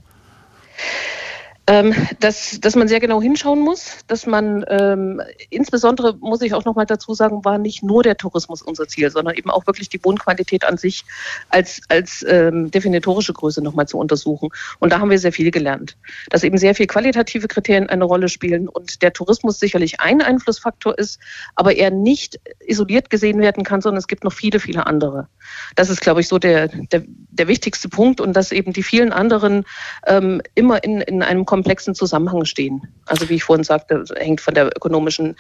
[1.70, 6.64] Ähm, dass, dass man sehr genau hinschauen muss, dass man ähm, insbesondere, muss ich auch
[6.64, 9.90] noch mal dazu sagen, war nicht nur der Tourismus unser Ziel, sondern eben auch wirklich
[9.90, 11.04] die Wohnqualität an sich
[11.50, 14.48] als, als ähm, definitorische Größe noch mal zu untersuchen.
[14.80, 15.98] Und da haben wir sehr viel gelernt,
[16.30, 20.98] dass eben sehr viel qualitative Kriterien eine Rolle spielen und der Tourismus sicherlich ein Einflussfaktor
[20.98, 21.20] ist,
[21.56, 25.28] aber er nicht isoliert gesehen werden kann, sondern es gibt noch viele, viele andere.
[25.76, 29.12] Das ist, glaube ich, so der, der, der wichtigste Punkt und dass eben die vielen
[29.12, 29.66] anderen
[30.06, 32.84] ähm, immer in, in einem komplexen Zusammenhang stehen.
[33.08, 35.36] Also wie ich vorhin sagte, hängt von der ökonomischen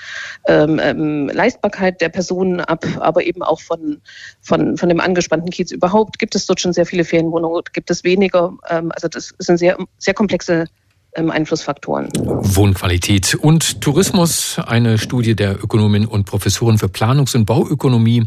[0.47, 4.01] ähm, ähm, Leistbarkeit der Personen ab, aber eben auch von,
[4.41, 6.17] von, von dem angespannten Kiez überhaupt.
[6.17, 7.61] Gibt es dort schon sehr viele Ferienwohnungen?
[7.71, 8.53] Gibt es weniger?
[8.67, 10.65] Ähm, also das sind sehr, sehr komplexe
[11.13, 12.09] ähm, Einflussfaktoren.
[12.15, 18.25] Wohnqualität und Tourismus, eine Studie der Ökonomin und Professorin für Planungs- und Bauökonomie,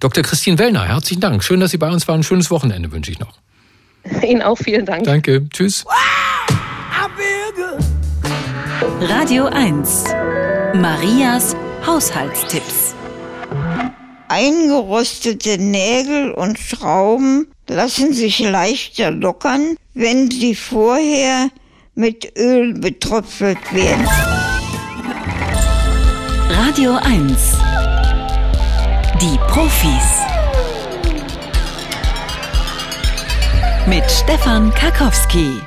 [0.00, 0.22] Dr.
[0.24, 0.86] Christine Wellner.
[0.86, 1.44] Herzlichen Dank.
[1.44, 2.20] Schön, dass Sie bei uns waren.
[2.20, 3.34] Ein schönes Wochenende wünsche ich noch.
[4.22, 5.04] Ihnen auch vielen Dank.
[5.04, 5.46] Danke.
[5.50, 5.84] Tschüss.
[9.00, 10.04] Radio 1.
[10.74, 12.94] Marias Haushaltstipps.
[14.28, 21.50] Eingerostete Nägel und Schrauben lassen sich leichter lockern, wenn sie vorher
[21.94, 24.08] mit Öl betröpfelt werden.
[26.50, 27.58] Radio 1.
[29.20, 30.22] Die Profis.
[33.86, 35.60] Mit Stefan Karkowski.